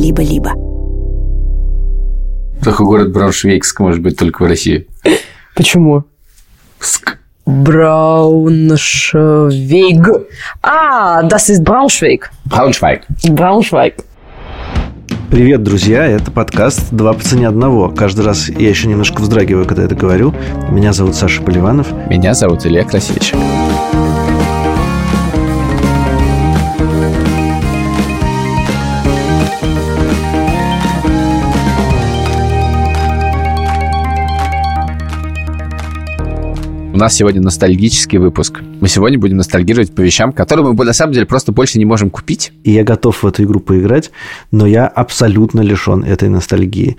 либо-либо. 0.00 0.52
Только 2.64 2.84
город 2.84 3.12
Брауншвейгск 3.12 3.80
может 3.80 4.00
быть 4.02 4.16
только 4.16 4.42
в 4.42 4.46
России. 4.46 4.86
Почему? 5.54 6.04
Ск. 6.78 7.18
Брауншвейг. 7.46 8.68
А, 10.62 11.22
das 11.24 11.48
ist 11.50 11.62
Braunschweig. 11.62 12.30
Брауншвайг. 12.44 13.02
Брауншвайг. 13.28 13.94
Привет, 15.30 15.62
друзья! 15.62 16.06
Это 16.06 16.30
подкаст 16.30 16.90
«Два 16.90 17.12
по 17.12 17.22
цене 17.22 17.46
одного». 17.46 17.88
Каждый 17.88 18.24
раз 18.24 18.48
я 18.48 18.68
еще 18.68 18.88
немножко 18.88 19.20
вздрагиваю, 19.20 19.64
когда 19.64 19.84
это 19.84 19.94
говорю. 19.94 20.34
Меня 20.70 20.92
зовут 20.92 21.14
Саша 21.14 21.40
Поливанов. 21.42 21.92
Меня 22.08 22.34
зовут 22.34 22.66
Илья 22.66 22.84
Красильщик. 22.84 23.36
У 36.92 36.96
нас 36.96 37.14
сегодня 37.14 37.40
ностальгический 37.40 38.18
выпуск. 38.18 38.62
Мы 38.80 38.88
сегодня 38.88 39.16
будем 39.16 39.36
ностальгировать 39.36 39.94
по 39.94 40.00
вещам, 40.00 40.32
которые 40.32 40.72
мы 40.72 40.84
на 40.84 40.92
самом 40.92 41.12
деле 41.12 41.24
просто 41.24 41.52
больше 41.52 41.78
не 41.78 41.84
можем 41.84 42.10
купить. 42.10 42.52
И 42.64 42.72
я 42.72 42.82
готов 42.82 43.22
в 43.22 43.26
эту 43.26 43.44
игру 43.44 43.60
поиграть, 43.60 44.10
но 44.50 44.66
я 44.66 44.88
абсолютно 44.88 45.60
лишен 45.60 46.02
этой 46.02 46.28
ностальгии. 46.28 46.96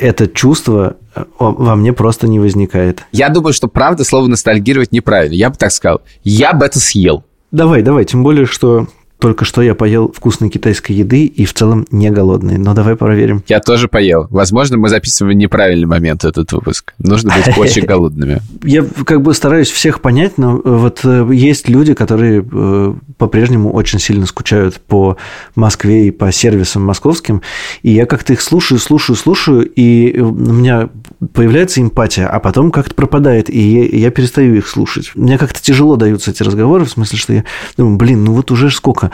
Это 0.00 0.26
чувство 0.26 0.96
э, 1.14 1.24
во 1.38 1.76
мне 1.76 1.92
просто 1.92 2.28
не 2.28 2.40
возникает. 2.40 3.02
Я 3.12 3.28
думаю, 3.28 3.52
что 3.52 3.68
правда 3.68 4.04
слово 4.04 4.26
ностальгировать 4.26 4.90
неправильно. 4.92 5.34
Я 5.34 5.50
бы 5.50 5.56
так 5.56 5.70
сказал. 5.70 6.00
Я 6.24 6.54
бы 6.54 6.64
это 6.64 6.80
съел. 6.80 7.22
Давай, 7.50 7.82
давай, 7.82 8.06
тем 8.06 8.22
более, 8.22 8.46
что 8.46 8.88
только 9.18 9.44
что 9.44 9.62
я 9.62 9.74
поел 9.74 10.12
вкусной 10.12 10.50
китайской 10.50 10.92
еды 10.92 11.24
и 11.24 11.44
в 11.44 11.54
целом 11.54 11.86
не 11.90 12.10
голодный. 12.10 12.58
Но 12.58 12.74
давай 12.74 12.96
проверим. 12.96 13.42
Я 13.48 13.60
тоже 13.60 13.88
поел. 13.88 14.26
Возможно, 14.30 14.76
мы 14.76 14.88
записываем 14.88 15.36
в 15.36 15.40
неправильный 15.40 15.86
момент 15.86 16.24
этот 16.24 16.52
выпуск. 16.52 16.94
Нужно 16.98 17.32
быть 17.34 17.56
очень 17.58 17.84
голодными. 17.84 18.40
Я 18.62 18.84
как 19.04 19.22
бы 19.22 19.32
стараюсь 19.34 19.70
всех 19.70 20.00
понять, 20.00 20.38
но 20.38 20.60
вот 20.62 21.00
э, 21.04 21.28
есть 21.32 21.68
люди, 21.68 21.94
которые 21.94 22.46
э, 22.50 22.94
по-прежнему 23.18 23.72
очень 23.72 23.98
сильно 23.98 24.26
скучают 24.26 24.80
по 24.80 25.16
Москве 25.54 26.08
и 26.08 26.10
по 26.10 26.30
сервисам 26.30 26.84
московским. 26.84 27.42
И 27.82 27.92
я 27.92 28.06
как-то 28.06 28.34
их 28.34 28.40
слушаю, 28.40 28.78
слушаю, 28.78 29.16
слушаю, 29.16 29.66
и 29.66 30.20
у 30.20 30.32
меня 30.32 30.90
появляется 31.32 31.80
эмпатия, 31.80 32.28
а 32.28 32.38
потом 32.40 32.70
как-то 32.70 32.94
пропадает, 32.94 33.48
и 33.48 33.98
я 33.98 34.10
перестаю 34.10 34.54
их 34.54 34.68
слушать. 34.68 35.12
Мне 35.14 35.38
как-то 35.38 35.62
тяжело 35.62 35.96
даются 35.96 36.30
эти 36.30 36.42
разговоры, 36.42 36.84
в 36.84 36.90
смысле, 36.90 37.18
что 37.18 37.32
я 37.32 37.44
думаю, 37.76 37.96
блин, 37.96 38.24
ну 38.24 38.32
вот 38.32 38.50
уже 38.50 38.70
сколько? 38.70 39.10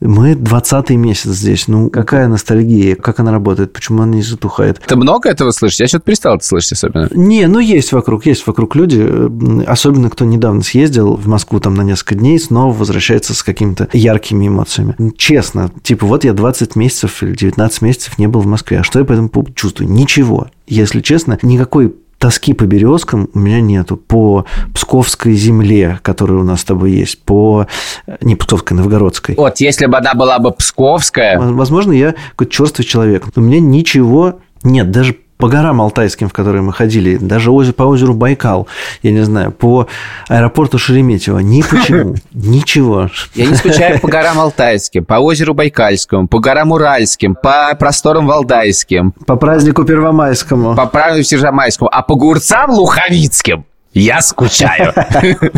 Мы 0.00 0.34
20 0.34 0.90
месяц 0.90 1.30
здесь. 1.30 1.68
Ну, 1.68 1.88
какая 1.90 2.28
ностальгия? 2.28 2.96
Как 2.96 3.20
она 3.20 3.32
работает? 3.32 3.72
Почему 3.72 4.02
она 4.02 4.16
не 4.16 4.22
затухает? 4.22 4.80
Ты 4.86 4.96
много 4.96 5.28
этого 5.28 5.50
слышишь? 5.52 5.80
Я 5.80 5.88
что-то 5.88 6.04
перестал 6.04 6.36
это 6.36 6.44
слышать 6.44 6.72
особенно. 6.72 7.08
Не, 7.12 7.46
ну 7.46 7.58
есть 7.58 7.92
вокруг, 7.92 8.26
есть 8.26 8.46
вокруг 8.46 8.76
люди, 8.76 9.08
особенно 9.66 10.10
кто 10.10 10.24
недавно 10.24 10.62
съездил 10.62 11.16
в 11.16 11.26
Москву 11.28 11.60
там 11.60 11.74
на 11.74 11.82
несколько 11.82 12.14
дней, 12.14 12.38
снова 12.38 12.74
возвращается 12.74 13.34
с 13.34 13.42
какими-то 13.42 13.88
яркими 13.92 14.48
эмоциями. 14.48 14.94
Честно, 15.16 15.70
типа 15.82 16.06
вот 16.06 16.24
я 16.24 16.34
20 16.34 16.76
месяцев 16.76 17.22
или 17.22 17.34
19 17.34 17.82
месяцев 17.82 18.18
не 18.18 18.26
был 18.26 18.40
в 18.40 18.46
Москве, 18.46 18.80
а 18.80 18.84
что 18.84 18.98
я 18.98 19.04
по 19.04 19.12
этому 19.12 19.28
поводу 19.28 19.52
чувствую? 19.54 19.90
Ничего. 19.90 20.48
Если 20.66 21.00
честно, 21.00 21.38
никакой 21.42 21.94
тоски 22.18 22.52
по 22.52 22.64
березкам 22.64 23.28
у 23.34 23.38
меня 23.38 23.60
нету. 23.60 23.96
По 23.96 24.46
Псковской 24.74 25.34
земле, 25.34 25.98
которая 26.02 26.38
у 26.38 26.44
нас 26.44 26.60
с 26.60 26.64
тобой 26.64 26.92
есть, 26.92 27.22
по... 27.22 27.66
Не 28.20 28.36
Псковской, 28.36 28.76
Новгородской. 28.76 29.34
Вот, 29.36 29.60
если 29.60 29.86
бы 29.86 29.98
она 29.98 30.14
была 30.14 30.38
бы 30.38 30.52
псковская... 30.52 31.38
Возможно, 31.38 31.92
я 31.92 32.14
какой-то 32.30 32.52
черствый 32.52 32.84
человек. 32.86 33.24
У 33.36 33.40
меня 33.40 33.60
ничего 33.60 34.40
нет, 34.62 34.90
даже 34.90 35.16
по 35.38 35.48
горам 35.48 35.80
Алтайским, 35.80 36.28
в 36.28 36.32
которые 36.32 36.62
мы 36.62 36.72
ходили, 36.72 37.16
даже 37.16 37.50
по 37.72 37.82
озеру 37.82 38.14
Байкал, 38.14 38.66
я 39.02 39.12
не 39.12 39.22
знаю, 39.22 39.52
по 39.52 39.86
аэропорту 40.28 40.78
Шереметьево, 40.78 41.38
ни 41.40 41.62
почему, 41.62 42.16
ничего. 42.32 43.10
Я 43.34 43.46
не 43.46 43.54
скучаю 43.54 44.00
по 44.00 44.08
горам 44.08 44.38
Алтайским, 44.38 45.04
по 45.04 45.14
озеру 45.14 45.54
Байкальскому, 45.54 46.28
по 46.28 46.38
горам 46.38 46.72
Уральским, 46.72 47.34
по 47.34 47.74
просторам 47.78 48.26
Валдайским. 48.26 49.12
По 49.26 49.36
празднику 49.36 49.84
Первомайскому. 49.84 50.74
По 50.74 50.86
празднику 50.86 51.30
Первомайскому, 51.30 51.90
а 51.92 52.02
по 52.02 52.14
гурцам 52.14 52.70
Луховицким 52.70 53.64
я 53.92 54.20
скучаю. 54.20 54.92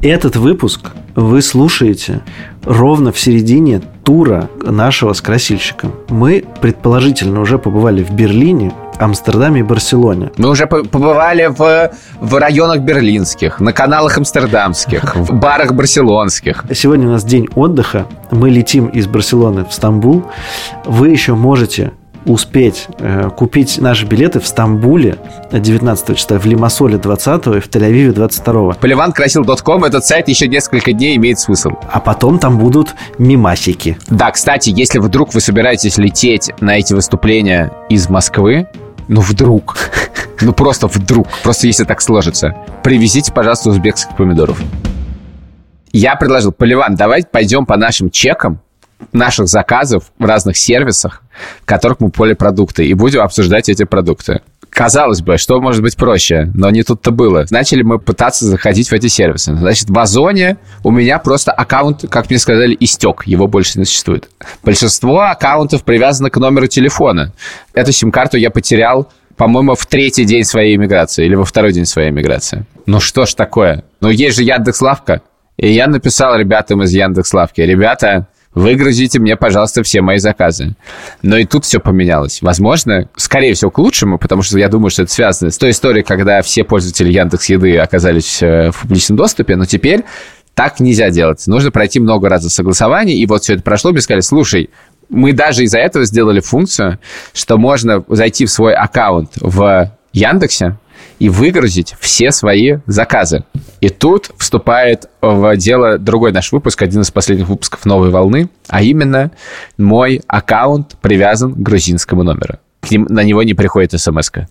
Этот 0.00 0.36
выпуск 0.36 0.92
вы 1.16 1.42
слушаете 1.42 2.20
ровно 2.64 3.10
в 3.10 3.18
середине 3.18 3.80
тура 4.04 4.48
нашего 4.62 5.12
с 5.12 5.20
красильщиком. 5.20 5.92
Мы, 6.08 6.44
предположительно, 6.60 7.40
уже 7.40 7.58
побывали 7.58 8.04
в 8.04 8.12
Берлине, 8.12 8.72
Амстердаме 8.98 9.60
и 9.60 9.62
Барселоне. 9.62 10.30
Мы 10.36 10.48
уже 10.48 10.66
побывали 10.66 11.46
в, 11.46 11.92
в 12.20 12.34
районах 12.38 12.80
берлинских, 12.80 13.60
на 13.60 13.72
каналах 13.72 14.18
амстердамских, 14.18 15.16
в 15.16 15.34
барах 15.34 15.72
барселонских. 15.72 16.64
Сегодня 16.74 17.06
у 17.08 17.10
нас 17.12 17.24
день 17.24 17.48
отдыха. 17.54 18.06
Мы 18.30 18.50
летим 18.50 18.86
из 18.86 19.06
Барселоны 19.06 19.64
в 19.64 19.72
Стамбул. 19.72 20.24
Вы 20.84 21.08
еще 21.08 21.34
можете 21.34 21.92
успеть 22.28 22.86
э, 22.98 23.30
купить 23.36 23.78
наши 23.78 24.06
билеты 24.06 24.40
в 24.40 24.46
Стамбуле 24.46 25.16
19 25.52 26.16
числа, 26.16 26.38
в 26.38 26.46
Лимассоле 26.46 26.98
20 26.98 27.46
и 27.46 27.60
в 27.60 27.68
Тель-Авиве 27.68 28.12
22 28.12 28.74
Поливанкрасил.ком 28.74 29.84
этот 29.84 30.04
сайт 30.04 30.28
еще 30.28 30.48
несколько 30.48 30.92
дней 30.92 31.16
имеет 31.16 31.38
смысл. 31.38 31.70
А 31.90 32.00
потом 32.00 32.38
там 32.38 32.58
будут 32.58 32.94
мимасики. 33.18 33.98
Да, 34.08 34.30
кстати, 34.30 34.70
если 34.70 34.98
вдруг 34.98 35.34
вы 35.34 35.40
собираетесь 35.40 35.98
лететь 35.98 36.50
на 36.60 36.78
эти 36.78 36.92
выступления 36.92 37.72
из 37.88 38.08
Москвы, 38.08 38.68
ну 39.08 39.20
вдруг, 39.20 39.76
ну 40.40 40.52
просто 40.52 40.86
вдруг, 40.86 41.26
просто 41.42 41.66
если 41.66 41.84
так 41.84 42.00
сложится, 42.00 42.54
привезите, 42.84 43.32
пожалуйста, 43.32 43.70
узбекских 43.70 44.16
помидоров. 44.16 44.60
Я 45.92 46.16
предложил, 46.16 46.52
Поливан, 46.52 46.94
давай 46.94 47.24
пойдем 47.24 47.66
по 47.66 47.76
нашим 47.76 48.10
чекам, 48.10 48.60
наших 49.12 49.48
заказов 49.48 50.04
в 50.18 50.24
разных 50.24 50.56
сервисах, 50.56 51.22
в 51.62 51.64
которых 51.64 52.00
мы 52.00 52.10
поли 52.10 52.34
продукты, 52.34 52.86
и 52.86 52.94
будем 52.94 53.20
обсуждать 53.20 53.68
эти 53.68 53.84
продукты. 53.84 54.40
Казалось 54.70 55.22
бы, 55.22 55.38
что 55.38 55.60
может 55.60 55.82
быть 55.82 55.96
проще, 55.96 56.50
но 56.54 56.70
не 56.70 56.82
тут-то 56.82 57.10
было. 57.10 57.46
Начали 57.50 57.82
мы 57.82 57.98
пытаться 57.98 58.44
заходить 58.44 58.88
в 58.88 58.92
эти 58.92 59.06
сервисы. 59.06 59.56
Значит, 59.56 59.88
в 59.88 59.98
Озоне 59.98 60.58
у 60.84 60.90
меня 60.90 61.18
просто 61.18 61.52
аккаунт, 61.52 62.04
как 62.10 62.28
мне 62.28 62.38
сказали, 62.38 62.76
истек. 62.78 63.26
Его 63.26 63.48
больше 63.48 63.78
не 63.78 63.84
существует. 63.84 64.28
Большинство 64.62 65.22
аккаунтов 65.22 65.84
привязано 65.84 66.30
к 66.30 66.36
номеру 66.36 66.66
телефона. 66.66 67.32
Эту 67.72 67.92
сим-карту 67.92 68.36
я 68.36 68.50
потерял, 68.50 69.10
по-моему, 69.36 69.74
в 69.74 69.86
третий 69.86 70.24
день 70.24 70.44
своей 70.44 70.76
иммиграции 70.76 71.24
или 71.24 71.34
во 71.34 71.44
второй 71.44 71.72
день 71.72 71.86
своей 71.86 72.10
иммиграции. 72.10 72.64
Ну 72.86 73.00
что 73.00 73.24
ж 73.24 73.34
такое? 73.34 73.84
Ну 74.00 74.10
есть 74.10 74.36
же 74.36 74.42
Яндекс.Лавка. 74.42 75.22
И 75.56 75.72
я 75.72 75.88
написал 75.88 76.36
ребятам 76.36 76.82
из 76.82 76.92
Яндекс.Лавки. 76.92 77.62
Ребята, 77.62 78.28
выгрузите 78.58 79.18
мне, 79.18 79.36
пожалуйста, 79.36 79.82
все 79.82 80.00
мои 80.00 80.18
заказы. 80.18 80.74
Но 81.22 81.36
и 81.36 81.44
тут 81.44 81.64
все 81.64 81.80
поменялось. 81.80 82.42
Возможно, 82.42 83.08
скорее 83.16 83.54
всего, 83.54 83.70
к 83.70 83.78
лучшему, 83.78 84.18
потому 84.18 84.42
что 84.42 84.58
я 84.58 84.68
думаю, 84.68 84.90
что 84.90 85.02
это 85.02 85.12
связано 85.12 85.50
с 85.50 85.58
той 85.58 85.70
историей, 85.70 86.04
когда 86.04 86.42
все 86.42 86.64
пользователи 86.64 87.12
Яндекс 87.12 87.48
Еды 87.48 87.78
оказались 87.78 88.42
э, 88.42 88.70
в 88.70 88.82
публичном 88.82 89.16
доступе, 89.16 89.56
но 89.56 89.64
теперь 89.64 90.04
так 90.54 90.80
нельзя 90.80 91.10
делать. 91.10 91.46
Нужно 91.46 91.70
пройти 91.70 92.00
много 92.00 92.28
раз 92.28 92.42
согласований, 92.52 93.14
и 93.14 93.26
вот 93.26 93.44
все 93.44 93.54
это 93.54 93.62
прошло, 93.62 93.92
мне 93.92 94.00
сказали, 94.00 94.22
слушай, 94.22 94.70
мы 95.08 95.32
даже 95.32 95.62
из-за 95.62 95.78
этого 95.78 96.04
сделали 96.04 96.40
функцию, 96.40 96.98
что 97.32 97.56
можно 97.56 98.04
зайти 98.08 98.44
в 98.44 98.50
свой 98.50 98.74
аккаунт 98.74 99.30
в 99.36 99.92
Яндексе, 100.12 100.76
и 101.18 101.28
выгрузить 101.28 101.94
все 102.00 102.30
свои 102.30 102.78
заказы. 102.86 103.44
И 103.80 103.88
тут 103.88 104.30
вступает 104.38 105.08
в 105.20 105.56
дело 105.56 105.98
другой 105.98 106.32
наш 106.32 106.52
выпуск, 106.52 106.82
один 106.82 107.02
из 107.02 107.10
последних 107.10 107.48
выпусков 107.48 107.84
«Новой 107.84 108.10
волны», 108.10 108.48
а 108.68 108.82
именно 108.82 109.30
мой 109.76 110.22
аккаунт 110.26 110.96
привязан 111.00 111.54
к 111.54 111.58
грузинскому 111.58 112.22
номеру. 112.22 112.58
К 112.80 112.90
ним, 112.90 113.06
на 113.08 113.24
него 113.24 113.42
не 113.42 113.54
приходит 113.54 113.92
смс 113.92 114.30
-ка. 114.30 114.46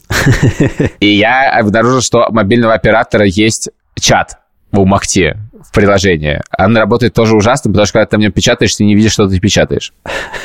И 1.00 1.08
я 1.08 1.52
обнаружил, 1.58 2.02
что 2.02 2.28
у 2.30 2.34
мобильного 2.34 2.74
оператора 2.74 3.26
есть 3.26 3.70
чат 3.96 4.38
в 4.72 4.80
Умахте 4.80 5.38
в 5.64 5.72
приложении. 5.72 6.42
Она 6.50 6.82
работает 6.82 7.14
тоже 7.14 7.36
ужасно, 7.36 7.72
потому 7.72 7.86
что 7.86 7.94
когда 7.94 8.06
ты 8.06 8.18
в 8.18 8.20
нем 8.20 8.32
печатаешь, 8.32 8.76
ты 8.76 8.84
не 8.84 8.96
видишь, 8.96 9.14
что 9.14 9.28
ты 9.28 9.40
печатаешь. 9.40 9.94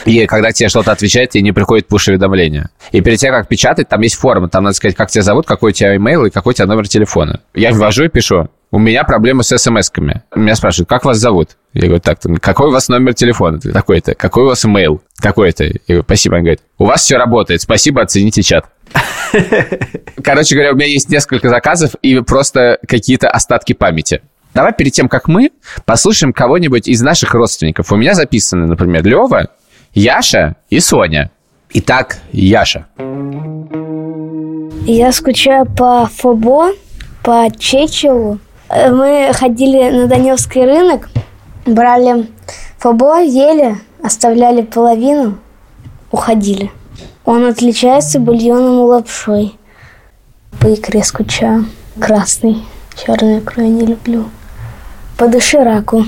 И 0.04 0.26
когда 0.26 0.52
тебе 0.52 0.68
что-то 0.68 0.92
отвечает, 0.92 1.30
тебе 1.30 1.42
не 1.42 1.52
приходит 1.52 1.88
пуш-уведомление. 1.88 2.70
И 2.92 3.00
перед 3.00 3.18
тем, 3.18 3.32
как 3.32 3.48
печатать, 3.48 3.88
там 3.88 4.00
есть 4.00 4.16
форма. 4.16 4.48
Там 4.48 4.64
надо 4.64 4.74
сказать, 4.74 4.96
как 4.96 5.10
тебя 5.10 5.22
зовут, 5.22 5.46
какой 5.46 5.70
у 5.70 5.74
тебя 5.74 5.96
имейл 5.96 6.24
и 6.26 6.30
какой 6.30 6.50
у 6.52 6.54
тебя 6.54 6.66
номер 6.66 6.88
телефона. 6.88 7.40
Я 7.54 7.72
ввожу 7.72 8.04
и 8.04 8.08
пишу. 8.08 8.48
У 8.70 8.78
меня 8.78 9.04
проблемы 9.04 9.44
с 9.44 9.52
смс-ками. 9.52 10.22
Меня 10.34 10.54
спрашивают, 10.54 10.88
как 10.88 11.04
вас 11.04 11.18
зовут? 11.18 11.50
Я 11.74 11.88
говорю, 11.88 12.00
так, 12.00 12.18
какой 12.40 12.68
у 12.68 12.72
вас 12.72 12.88
номер 12.88 13.12
телефона? 13.12 13.60
Такой-то. 13.60 14.14
Какой 14.14 14.44
у 14.44 14.46
вас 14.46 14.64
имейл? 14.64 15.02
Такой-то. 15.20 15.64
Я 15.64 15.72
говорю, 15.86 16.04
спасибо. 16.04 16.36
Он 16.36 16.40
говорит, 16.40 16.60
у 16.78 16.86
вас 16.86 17.02
все 17.02 17.18
работает. 17.18 17.60
Спасибо, 17.60 18.00
оцените 18.00 18.42
чат. 18.42 18.64
Короче 20.24 20.54
говоря, 20.54 20.72
у 20.72 20.74
меня 20.74 20.86
есть 20.86 21.10
несколько 21.10 21.50
заказов 21.50 21.94
и 22.02 22.20
просто 22.20 22.78
какие-то 22.86 23.28
остатки 23.28 23.74
памяти. 23.74 24.22
Давай 24.54 24.72
перед 24.72 24.92
тем, 24.92 25.08
как 25.08 25.28
мы, 25.28 25.50
послушаем 25.84 26.32
кого-нибудь 26.32 26.88
из 26.88 27.00
наших 27.00 27.34
родственников. 27.34 27.90
У 27.92 27.96
меня 27.96 28.14
записаны, 28.14 28.66
например, 28.66 29.04
Лева, 29.04 29.48
Яша 29.94 30.56
и 30.68 30.80
Соня. 30.80 31.30
Итак, 31.70 32.18
Яша. 32.32 32.86
Я 34.84 35.12
скучаю 35.12 35.64
по 35.64 36.06
Фобо, 36.06 36.72
по 37.22 37.48
Чечелу. 37.58 38.38
Э, 38.68 38.90
Мы 38.90 39.30
ходили 39.32 39.90
на 39.90 40.06
Даниловский 40.06 40.64
рынок, 40.64 41.08
брали 41.64 42.26
Фобо, 42.78 43.20
ели, 43.20 43.76
оставляли 44.02 44.62
половину, 44.62 45.38
уходили. 46.10 46.70
Он 47.24 47.46
отличается 47.46 48.18
бульоном 48.18 48.80
и 48.80 48.88
лапшой. 48.88 49.54
По 50.60 50.74
икре 50.74 51.02
скучаю. 51.04 51.66
Красный. 52.00 52.64
Черную 52.96 53.38
икру 53.38 53.62
я 53.62 53.68
не 53.68 53.86
люблю. 53.86 54.26
По 55.22 55.28
дошираку. 55.28 56.04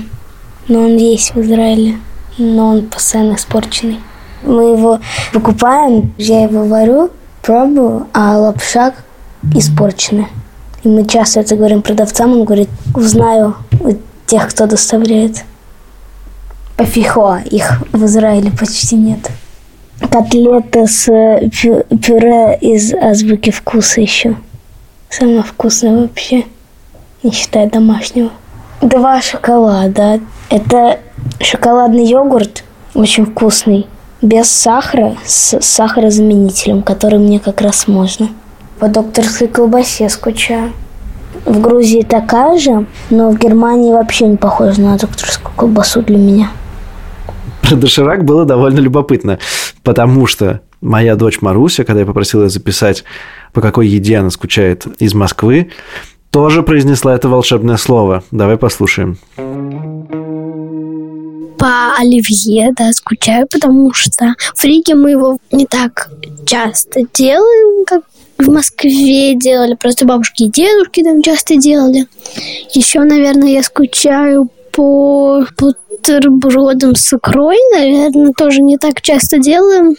Но 0.67 0.79
он 0.79 0.97
есть 0.97 1.33
в 1.35 1.39
Израиле. 1.39 1.95
Но 2.37 2.71
он 2.71 2.81
постоянно 2.87 3.35
испорченный. 3.35 4.01
Мы 4.43 4.71
его 4.71 4.99
покупаем, 5.31 6.13
я 6.17 6.43
его 6.43 6.65
варю, 6.65 7.11
пробую, 7.41 8.07
а 8.11 8.37
лапша 8.37 8.93
испорчена. 9.53 10.27
И 10.83 10.89
мы 10.89 11.05
часто 11.05 11.39
это 11.39 11.55
говорим 11.55 11.81
продавцам, 11.81 12.33
он 12.33 12.43
говорит, 12.43 12.67
узнаю 12.93 13.55
у 13.79 13.93
тех, 14.25 14.49
кто 14.49 14.67
доставляет. 14.67 15.45
Пафихоа, 16.75 17.39
их 17.39 17.83
в 17.93 18.03
Израиле 18.03 18.51
почти 18.51 18.97
нет. 18.97 19.31
Котлета 20.11 20.87
с 20.87 21.07
э, 21.07 21.49
пю- 21.51 21.85
пюре 21.99 22.57
из 22.59 22.93
азбуки 22.93 23.51
вкуса 23.51 24.01
еще. 24.01 24.35
Самое 25.09 25.43
вкусное 25.43 26.01
вообще, 26.01 26.43
не 27.23 27.31
считая 27.31 27.69
домашнего. 27.69 28.31
Два 28.85 29.19
шоколада. 29.19 30.19
Это 30.51 30.99
шоколадный 31.41 32.05
йогурт, 32.05 32.63
очень 32.93 33.25
вкусный, 33.25 33.87
без 34.21 34.47
сахара, 34.47 35.15
с 35.25 35.59
сахарозаменителем, 35.59 36.83
который 36.83 37.17
мне 37.17 37.39
как 37.39 37.61
раз 37.61 37.87
можно. 37.87 38.29
По 38.77 38.87
докторской 38.87 39.47
колбасе 39.47 40.07
скучаю. 40.07 40.71
В 41.45 41.59
Грузии 41.61 42.03
такая 42.03 42.59
же, 42.59 42.85
но 43.09 43.31
в 43.31 43.39
Германии 43.39 43.91
вообще 43.91 44.27
не 44.27 44.37
похожа 44.37 44.79
на 44.79 44.99
докторскую 44.99 45.55
колбасу 45.55 46.03
для 46.03 46.17
меня. 46.17 46.51
Про 47.63 47.75
доширак 47.77 48.23
было 48.23 48.45
довольно 48.45 48.81
любопытно, 48.81 49.39
потому 49.81 50.27
что 50.27 50.61
моя 50.81 51.15
дочь 51.15 51.41
Маруся, 51.41 51.85
когда 51.85 52.01
я 52.01 52.05
попросил 52.05 52.43
ее 52.43 52.49
записать, 52.49 53.03
по 53.51 53.61
какой 53.61 53.87
еде 53.87 54.17
она 54.17 54.29
скучает 54.29 54.85
из 54.99 55.15
Москвы, 55.15 55.71
тоже 56.35 56.63
произнесла 56.63 57.15
это 57.15 57.29
волшебное 57.29 57.77
слово. 57.77 58.21
Давай 58.31 58.57
послушаем. 58.57 59.17
по 61.57 61.95
оливье, 61.97 62.73
да, 62.77 62.91
скучаю, 62.91 63.47
потому 63.49 63.93
что 63.93 64.35
в 64.53 64.61
Риге 64.65 64.95
мы 64.95 65.11
его 65.11 65.37
не 65.53 65.65
так 65.65 66.09
часто 66.45 67.03
делаем, 67.13 67.85
как 67.85 68.01
в 68.37 68.49
Москве 68.51 69.35
делали, 69.35 69.75
просто 69.75 70.05
бабушки 70.05 70.43
и 70.43 70.51
дедушки 70.51 71.03
там 71.03 71.21
часто 71.21 71.55
делали. 71.55 72.05
Еще, 72.73 72.99
наверное, 72.99 73.53
я 73.53 73.63
скучаю 73.63 74.49
по 74.73 75.45
бутербродам 75.57 76.95
с 76.95 77.13
икрой, 77.13 77.59
наверное, 77.73 78.33
тоже 78.37 78.61
не 78.61 78.77
так 78.77 79.01
часто 79.01 79.37
делаем. 79.37 79.95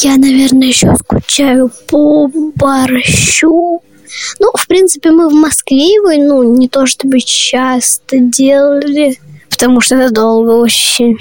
Я, 0.00 0.16
наверное, 0.16 0.66
еще 0.66 0.96
скучаю 0.96 1.70
по 1.88 2.28
борщу. 2.56 3.82
Ну, 4.38 4.50
в 4.54 4.66
принципе, 4.66 5.10
мы 5.10 5.28
в 5.28 5.34
Москве 5.34 5.94
его, 5.94 6.10
ну, 6.22 6.42
не 6.56 6.68
то 6.68 6.86
чтобы 6.86 7.20
часто 7.20 8.18
делали, 8.18 9.18
потому 9.50 9.80
что 9.80 9.96
это 9.96 10.12
долго 10.12 10.50
очень. 10.50 11.16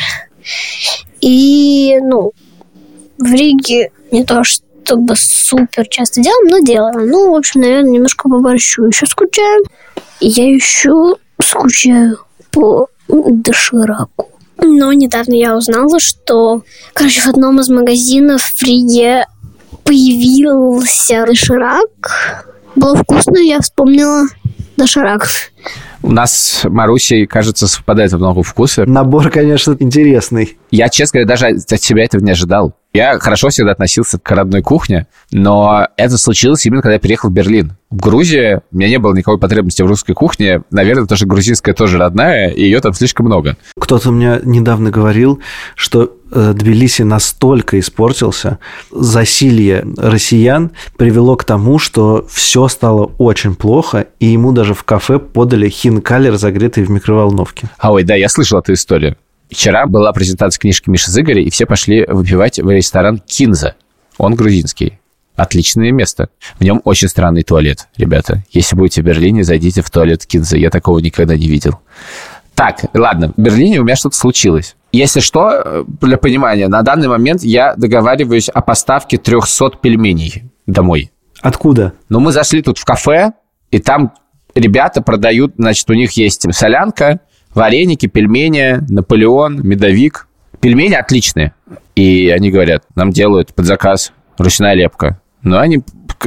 И, 1.22 1.98
ну, 2.02 2.32
в 3.18 3.32
Риге 3.32 3.92
не 4.12 4.24
то 4.24 4.44
чтобы 4.44 5.16
супер 5.16 5.88
часто 5.88 6.22
делаем, 6.22 6.48
но 6.48 6.60
делаем. 6.60 7.08
Ну, 7.08 7.32
в 7.32 7.36
общем, 7.36 7.62
наверное, 7.62 7.92
немножко 7.92 8.30
по 8.30 8.40
борщу 8.40 8.86
еще 8.86 9.06
скучаю. 9.06 9.64
И 10.20 10.28
я 10.28 10.54
еще 10.54 11.16
скучаю 11.42 12.20
по 12.52 12.88
дошираку. 13.08 14.30
Но 14.58 14.94
недавно 14.94 15.34
я 15.34 15.56
узнала, 15.56 16.00
что, 16.00 16.64
короче, 16.94 17.22
в 17.22 17.28
одном 17.28 17.60
из 17.60 17.70
магазинов 17.70 18.42
в 18.42 18.64
Риге 18.64 19.26
появился 19.84 21.26
доширак. 21.26 22.55
Было 22.76 22.96
вкусно, 22.96 23.38
я 23.38 23.62
вспомнила 23.62 24.28
доширак. 24.78 25.28
У 26.04 26.12
нас 26.12 26.34
с 26.34 26.70
Марусей, 26.70 27.26
кажется, 27.26 27.68
совпадает 27.68 28.12
во 28.12 28.18
много 28.20 28.44
вкуса. 28.44 28.86
Набор, 28.86 29.32
конечно, 29.32 29.76
интересный. 29.80 30.58
Я, 30.76 30.90
честно 30.90 31.22
говоря, 31.22 31.38
даже 31.38 31.56
от 31.56 31.82
себя 31.82 32.04
этого 32.04 32.22
не 32.22 32.32
ожидал. 32.32 32.74
Я 32.94 33.18
хорошо 33.20 33.48
всегда 33.48 33.72
относился 33.72 34.20
к 34.20 34.30
родной 34.30 34.62
кухне, 34.62 35.08
но 35.32 35.88
это 35.96 36.18
случилось 36.18 36.66
именно, 36.66 36.82
когда 36.82 36.96
я 36.96 37.00
переехал 37.00 37.30
в 37.30 37.34
Берлин. 37.34 37.78
В 37.90 37.96
Грузии 38.02 38.60
у 38.72 38.78
меня 38.78 38.90
не 38.90 39.00
было 39.00 39.14
никакой 39.14 39.40
потребности 39.40 39.82
в 39.82 39.86
русской 39.86 40.14
кухне. 40.14 40.64
Наверное, 40.72 41.04
потому 41.04 41.16
что 41.16 41.28
грузинская 41.28 41.74
тоже 41.74 41.98
родная, 41.98 42.50
и 42.50 42.64
ее 42.64 42.82
там 42.82 42.94
слишком 42.94 43.26
много. 43.26 43.56
Кто-то 43.80 44.12
мне 44.12 44.42
недавно 44.44 44.92
говорил, 44.92 45.40
что 45.76 46.18
э, 46.32 46.54
Тбилиси 46.54 47.04
настолько 47.04 47.80
испортился, 47.80 48.60
засилье 48.92 49.86
россиян 49.98 50.72
привело 50.98 51.38
к 51.38 51.46
тому, 51.46 51.80
что 51.80 52.28
все 52.30 52.68
стало 52.68 53.12
очень 53.18 53.56
плохо, 53.56 54.08
и 54.20 54.26
ему 54.26 54.52
даже 54.52 54.74
в 54.74 54.84
кафе 54.84 55.20
подали 55.20 55.70
хинкали, 55.70 56.28
разогретые 56.28 56.86
в 56.86 56.90
микроволновке. 56.90 57.70
А 57.78 57.94
ой, 57.94 58.04
да, 58.04 58.16
я 58.16 58.28
слышал 58.28 58.60
эту 58.60 58.74
историю. 58.74 59.16
Вчера 59.50 59.86
была 59.86 60.12
презентация 60.12 60.60
книжки 60.60 60.90
Миши 60.90 61.12
Зыгоря, 61.12 61.42
и 61.42 61.50
все 61.50 61.66
пошли 61.66 62.06
выпивать 62.08 62.60
в 62.60 62.70
ресторан 62.70 63.20
Кинза. 63.20 63.76
Он 64.18 64.36
грузинский. 64.36 65.00
Отличное 65.36 65.92
место. 65.92 66.30
В 66.60 66.64
нем 66.64 66.82
очень 66.86 67.10
странный 67.10 67.44
туалет, 67.44 67.88
ребята. 67.98 68.44
Если 68.52 68.76
будете 68.76 69.02
в 69.02 69.06
Берлине, 69.06 69.44
зайдите 69.44 69.82
в 69.82 69.90
туалет 69.90 70.26
Кинза. 70.26 70.58
Я 70.58 70.70
такого 70.70 71.00
никогда 71.00 71.36
не 71.36 71.48
видел. 71.48 71.80
Так, 72.56 72.86
ладно, 72.94 73.34
в 73.36 73.42
Берлине 73.42 73.82
у 73.82 73.84
меня 73.84 73.98
что-то 73.98 74.16
случилось. 74.16 74.78
Если 74.94 75.20
что, 75.20 75.86
для 76.02 76.18
понимания, 76.18 76.70
на 76.70 76.82
данный 76.84 77.10
момент 77.10 77.44
я 77.44 77.76
договариваюсь 77.76 78.48
о 78.48 78.62
поставке 78.62 79.18
300 79.18 79.72
пельменей 79.82 80.44
домой. 80.66 81.12
Откуда? 81.42 81.94
Но 82.08 82.22
мы 82.22 82.32
зашли 82.32 82.62
тут 82.62 82.78
в 82.78 82.86
кафе, 82.86 83.34
и 83.72 83.80
там 83.80 84.14
ребята 84.56 85.02
продают, 85.02 85.56
значит, 85.58 85.90
у 85.90 85.94
них 85.94 86.14
есть 86.14 86.46
солянка, 86.54 87.20
вареники, 87.56 88.08
пельмени, 88.08 88.84
Наполеон, 88.90 89.62
медовик. 89.64 90.28
Пельмени 90.60 90.94
отличные. 90.94 91.54
И 91.96 92.30
они 92.30 92.52
говорят, 92.52 92.84
нам 92.96 93.12
делают 93.12 93.54
под 93.54 93.66
заказ 93.66 94.12
ручная 94.38 94.74
лепка. 94.74 95.20
Но 95.42 95.60
они 95.60 95.82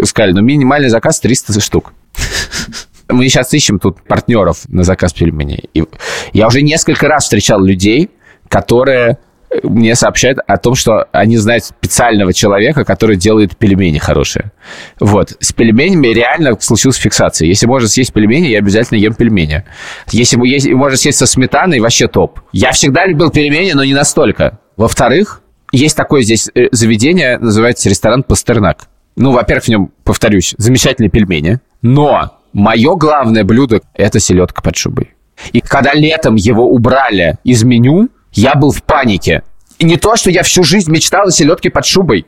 сказали, 0.04 0.32
ну, 0.32 0.40
минимальный 0.40 0.88
заказ 0.88 1.20
300 1.20 1.60
штук. 1.60 1.92
Мы 3.08 3.28
сейчас 3.28 3.52
ищем 3.54 3.78
тут 3.78 4.02
партнеров 4.02 4.62
на 4.68 4.84
заказ 4.84 5.12
пельменей. 5.12 5.68
И 5.74 5.84
я 6.32 6.46
уже 6.46 6.62
несколько 6.62 7.08
раз 7.08 7.24
встречал 7.24 7.62
людей, 7.62 8.10
которые 8.48 9.18
мне 9.62 9.94
сообщают 9.94 10.38
о 10.46 10.56
том, 10.56 10.74
что 10.74 11.06
они 11.12 11.36
знают 11.38 11.64
специального 11.64 12.32
человека, 12.32 12.84
который 12.84 13.16
делает 13.16 13.56
пельмени 13.56 13.98
хорошие. 13.98 14.52
Вот. 15.00 15.36
С 15.40 15.52
пельменями 15.52 16.08
реально 16.08 16.58
случилась 16.60 16.96
фиксация. 16.96 17.46
Если 17.46 17.66
можно 17.66 17.88
съесть 17.88 18.12
пельмени, 18.12 18.48
я 18.48 18.58
обязательно 18.58 18.98
ем 18.98 19.14
пельмени. 19.14 19.64
Если 20.10 20.36
можно 20.72 20.96
съесть 20.96 21.18
со 21.18 21.26
сметаной, 21.26 21.80
вообще 21.80 22.08
топ. 22.08 22.40
Я 22.52 22.72
всегда 22.72 23.06
любил 23.06 23.30
пельмени, 23.30 23.72
но 23.72 23.84
не 23.84 23.94
настолько. 23.94 24.58
Во-вторых, 24.76 25.40
есть 25.72 25.96
такое 25.96 26.22
здесь 26.22 26.50
заведение, 26.72 27.38
называется 27.38 27.88
ресторан 27.88 28.22
«Пастернак». 28.22 28.86
Ну, 29.16 29.32
во-первых, 29.32 29.64
в 29.64 29.68
нем, 29.68 29.90
повторюсь, 30.04 30.54
замечательные 30.58 31.10
пельмени, 31.10 31.58
но 31.82 32.38
мое 32.52 32.94
главное 32.94 33.44
блюдо– 33.44 33.80
это 33.94 34.20
селедка 34.20 34.62
под 34.62 34.76
шубой. 34.76 35.14
И 35.52 35.60
когда 35.60 35.92
летом 35.94 36.36
его 36.36 36.68
убрали 36.68 37.38
из 37.44 37.64
меню, 37.64 38.08
я 38.32 38.54
был 38.54 38.70
в 38.70 38.82
панике. 38.82 39.42
И 39.78 39.84
не 39.84 39.96
то, 39.96 40.16
что 40.16 40.30
я 40.30 40.42
всю 40.42 40.64
жизнь 40.64 40.90
мечтал 40.90 41.28
о 41.28 41.30
селедке 41.30 41.70
под 41.70 41.86
шубой. 41.86 42.26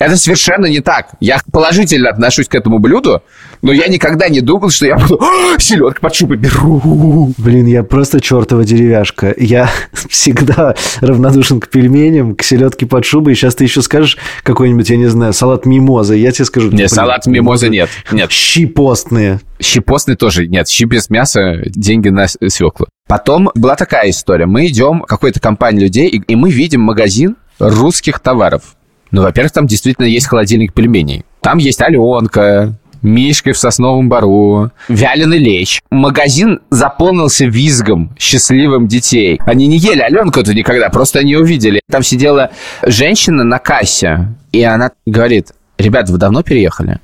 Это 0.00 0.16
совершенно 0.16 0.64
не 0.64 0.80
так. 0.80 1.10
Я 1.20 1.40
положительно 1.52 2.08
отношусь 2.08 2.48
к 2.48 2.54
этому 2.54 2.78
блюду, 2.78 3.22
но 3.60 3.70
я 3.70 3.86
никогда 3.86 4.30
не 4.30 4.40
думал, 4.40 4.70
что 4.70 4.86
я 4.86 4.96
буду 4.96 5.20
селедку 5.58 6.00
под 6.00 6.14
шубой 6.14 6.38
беру. 6.38 7.34
Блин, 7.36 7.66
я 7.66 7.82
просто 7.82 8.18
чертова 8.18 8.64
деревяшка. 8.64 9.34
Я 9.36 9.70
всегда 10.08 10.74
равнодушен 11.02 11.60
к 11.60 11.68
пельменям, 11.68 12.34
к 12.34 12.42
селедке 12.42 12.86
под 12.86 13.04
шубой. 13.04 13.34
И 13.34 13.36
сейчас 13.36 13.54
ты 13.54 13.64
еще 13.64 13.82
скажешь 13.82 14.16
какой-нибудь, 14.42 14.88
я 14.88 14.96
не 14.96 15.04
знаю, 15.04 15.34
салат 15.34 15.66
мимоза. 15.66 16.14
Я 16.14 16.32
тебе 16.32 16.46
скажу... 16.46 16.70
Нет, 16.70 16.90
салат 16.90 17.26
мимоза 17.26 17.68
нет. 17.68 17.90
нет. 18.10 18.32
Щи 18.32 18.64
постные. 18.64 19.40
Щи 19.60 19.80
постные 19.80 20.16
тоже 20.16 20.46
нет. 20.46 20.66
Щи 20.66 20.84
без 20.84 21.10
мяса, 21.10 21.60
деньги 21.66 22.08
на 22.08 22.26
свеклу. 22.26 22.86
Потом 23.06 23.50
была 23.54 23.76
такая 23.76 24.08
история. 24.08 24.46
Мы 24.46 24.68
идем 24.68 25.02
какой-то 25.02 25.40
компании 25.40 25.80
людей, 25.80 26.08
и 26.08 26.36
мы 26.36 26.50
видим 26.50 26.80
магазин 26.80 27.36
русских 27.58 28.20
товаров. 28.20 28.62
Ну, 29.10 29.22
во-первых, 29.22 29.52
там 29.52 29.66
действительно 29.66 30.06
есть 30.06 30.26
холодильник 30.26 30.72
пельменей. 30.72 31.24
Там 31.40 31.58
есть 31.58 31.80
Аленка, 31.80 32.74
Мишкой 33.02 33.54
в 33.54 33.58
сосновом 33.58 34.08
бару, 34.08 34.70
вяленый 34.88 35.38
лещ. 35.38 35.80
Магазин 35.90 36.60
заполнился 36.70 37.46
визгом 37.46 38.14
счастливым 38.18 38.88
детей. 38.88 39.40
Они 39.46 39.66
не 39.66 39.78
ели 39.78 40.00
Аленку-то 40.00 40.52
никогда, 40.52 40.90
просто 40.90 41.20
они 41.20 41.34
увидели. 41.36 41.80
Там 41.90 42.02
сидела 42.02 42.50
женщина 42.84 43.42
на 43.42 43.58
кассе, 43.58 44.28
и 44.52 44.62
она 44.62 44.90
говорит, 45.06 45.52
ребят, 45.78 46.10
вы 46.10 46.18
давно 46.18 46.42
переехали? 46.42 46.98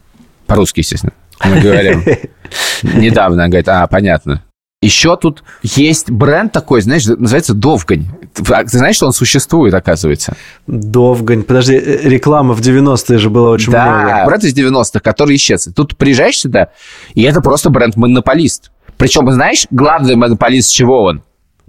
По-русски, 0.47 0.81
естественно. 0.81 1.13
Мы 1.45 1.61
говорим, 1.61 2.05
недавно. 2.83 3.45
Она 3.45 3.49
говорит, 3.49 3.69
а, 3.69 3.87
понятно. 3.87 4.43
Еще 4.87 5.17
тут 5.17 5.43
есть 5.65 6.13
бренд 6.13 6.53
такой, 6.53 6.81
знаешь, 6.81 7.05
называется 7.07 7.55
Довгань. 7.55 8.07
А 8.51 8.63
ты 8.63 8.79
знаешь, 8.79 8.95
что 8.95 9.07
он 9.07 9.13
существует, 9.13 9.75
оказывается? 9.75 10.37
Довгань. 10.69 11.43
Подожди, 11.43 11.75
э, 11.75 12.09
реклама 12.09 12.55
в 12.55 12.61
90-е 12.61 13.19
же 13.19 13.29
была 13.29 13.51
очень 13.51 13.73
да, 13.73 13.85
много. 13.87 14.27
бренд 14.27 14.45
из 14.45 14.55
90-х, 14.55 15.01
который 15.01 15.35
исчез. 15.35 15.69
Тут 15.75 15.97
приезжаешь 15.97 16.39
сюда, 16.39 16.71
и 17.15 17.23
это 17.23 17.41
просто 17.41 17.69
бренд-монополист. 17.69 18.71
Причем, 18.97 19.29
знаешь, 19.33 19.67
главный 19.73 20.15
монополист 20.15 20.73
чего 20.73 21.03
он? 21.03 21.23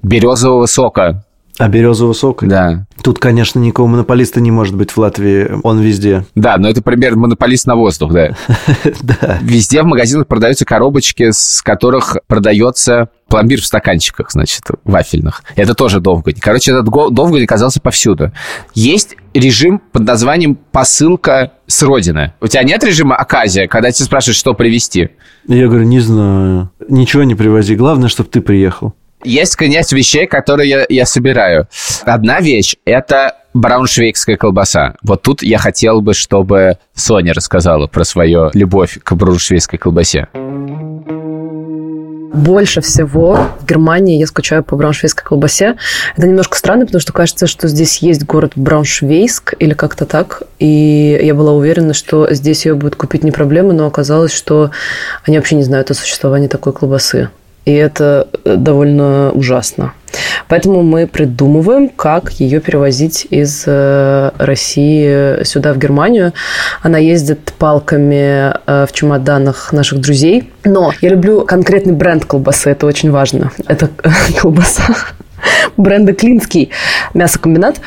Березового 0.03 0.67
сока. 0.67 1.25
А 1.57 1.67
березовый 1.69 2.13
сок? 2.13 2.43
Да. 2.45 2.85
Тут, 3.01 3.17
конечно, 3.17 3.59
никакого 3.59 3.87
монополиста 3.87 4.41
не 4.41 4.51
может 4.51 4.75
быть 4.75 4.91
в 4.91 4.97
Латвии. 4.97 5.49
Он 5.63 5.79
везде. 5.79 6.25
Да, 6.35 6.57
но 6.57 6.69
это 6.69 6.83
примерно 6.83 7.21
монополист 7.21 7.65
на 7.65 7.75
воздух, 7.75 8.13
да. 8.13 8.35
Да. 9.01 9.39
Везде 9.41 9.81
в 9.81 9.85
магазинах 9.85 10.27
продаются 10.27 10.65
коробочки, 10.65 11.31
с 11.31 11.61
которых 11.63 12.17
продается 12.27 13.09
пломбир 13.27 13.61
в 13.61 13.65
стаканчиках, 13.65 14.31
значит, 14.31 14.63
вафельных. 14.83 15.43
Это 15.55 15.73
тоже 15.73 15.99
Довгань. 15.99 16.35
Короче, 16.39 16.71
этот 16.71 16.85
Довгань 16.85 17.43
оказался 17.43 17.81
повсюду. 17.81 18.31
Есть 18.73 19.15
режим 19.33 19.81
под 19.91 20.03
названием 20.03 20.55
«посылка 20.71 21.53
с 21.65 21.81
родины». 21.81 22.33
У 22.39 22.47
тебя 22.47 22.63
нет 22.63 22.83
режима 22.83 23.15
оказия, 23.15 23.67
когда 23.67 23.91
тебя 23.91 24.05
спрашивают, 24.05 24.37
что 24.37 24.53
привезти? 24.53 25.09
Я 25.47 25.67
говорю, 25.67 25.85
не 25.85 25.99
знаю. 25.99 26.71
Ничего 26.87 27.23
не 27.23 27.35
привози. 27.35 27.75
Главное, 27.75 28.09
чтобы 28.09 28.29
ты 28.29 28.41
приехал. 28.41 28.93
Есть 29.23 29.55
князь 29.55 29.91
вещей, 29.91 30.27
которые 30.27 30.69
я, 30.69 30.85
я 30.89 31.05
собираю. 31.05 31.67
Одна 32.03 32.39
вещь– 32.39 32.75
это 32.85 33.35
брауншвейгская 33.53 34.37
колбаса. 34.37 34.95
Вот 35.01 35.23
тут 35.23 35.41
я 35.41 35.57
хотел 35.57 36.01
бы, 36.01 36.13
чтобы 36.13 36.77
Соня 36.93 37.33
рассказала 37.33 37.87
про 37.87 38.03
свою 38.03 38.51
любовь 38.53 38.99
к 39.03 39.13
брауншвейгской 39.13 39.79
колбасе. 39.79 40.27
Больше 42.37 42.81
всего 42.81 43.47
в 43.59 43.65
Германии 43.65 44.19
я 44.19 44.27
скучаю 44.27 44.63
по 44.63 44.75
брауншвейской 44.75 45.25
колбасе. 45.25 45.75
Это 46.15 46.27
немножко 46.27 46.55
странно, 46.55 46.85
потому 46.85 47.01
что 47.01 47.11
кажется, 47.11 47.47
что 47.47 47.67
здесь 47.67 47.97
есть 47.97 48.25
город 48.25 48.51
Брауншвейск 48.55 49.55
или 49.57 49.73
как-то 49.73 50.05
так. 50.05 50.43
И 50.59 51.19
я 51.19 51.33
была 51.33 51.53
уверена, 51.53 51.95
что 51.95 52.31
здесь 52.31 52.67
ее 52.67 52.75
будет 52.75 52.95
купить 52.95 53.23
не 53.23 53.31
проблема, 53.31 53.73
но 53.73 53.87
оказалось, 53.87 54.33
что 54.33 54.69
они 55.25 55.37
вообще 55.37 55.55
не 55.55 55.63
знают 55.63 55.89
о 55.89 55.95
существовании 55.95 56.47
такой 56.47 56.73
колбасы. 56.73 57.29
И 57.67 57.73
это 57.73 58.29
э, 58.45 58.55
довольно 58.55 59.31
ужасно. 59.31 59.91
Поэтому 60.47 60.83
мы 60.83 61.05
придумываем, 61.05 61.89
как 61.89 62.31
ее 62.39 62.61
перевозить 62.61 63.27
из 63.29 63.65
э, 63.67 64.31
России 64.37 65.43
сюда, 65.43 65.73
в 65.73 65.77
Германию. 65.77 66.31
Она 66.81 66.97
ездит 66.97 67.51
палками 67.59 68.53
э, 68.65 68.85
в 68.85 68.93
чемоданах 68.93 69.73
наших 69.73 69.99
друзей. 69.99 70.49
Но 70.63 70.93
я 71.01 71.09
люблю 71.09 71.41
конкретный 71.41 71.91
бренд 71.91 72.23
колбасы, 72.23 72.69
это 72.69 72.85
очень 72.85 73.11
важно. 73.11 73.51
Это 73.67 73.89
колбаса 74.41 74.95
бренда 75.75 76.13
Клинский 76.13 76.69
мясокомбинат. 77.13 77.81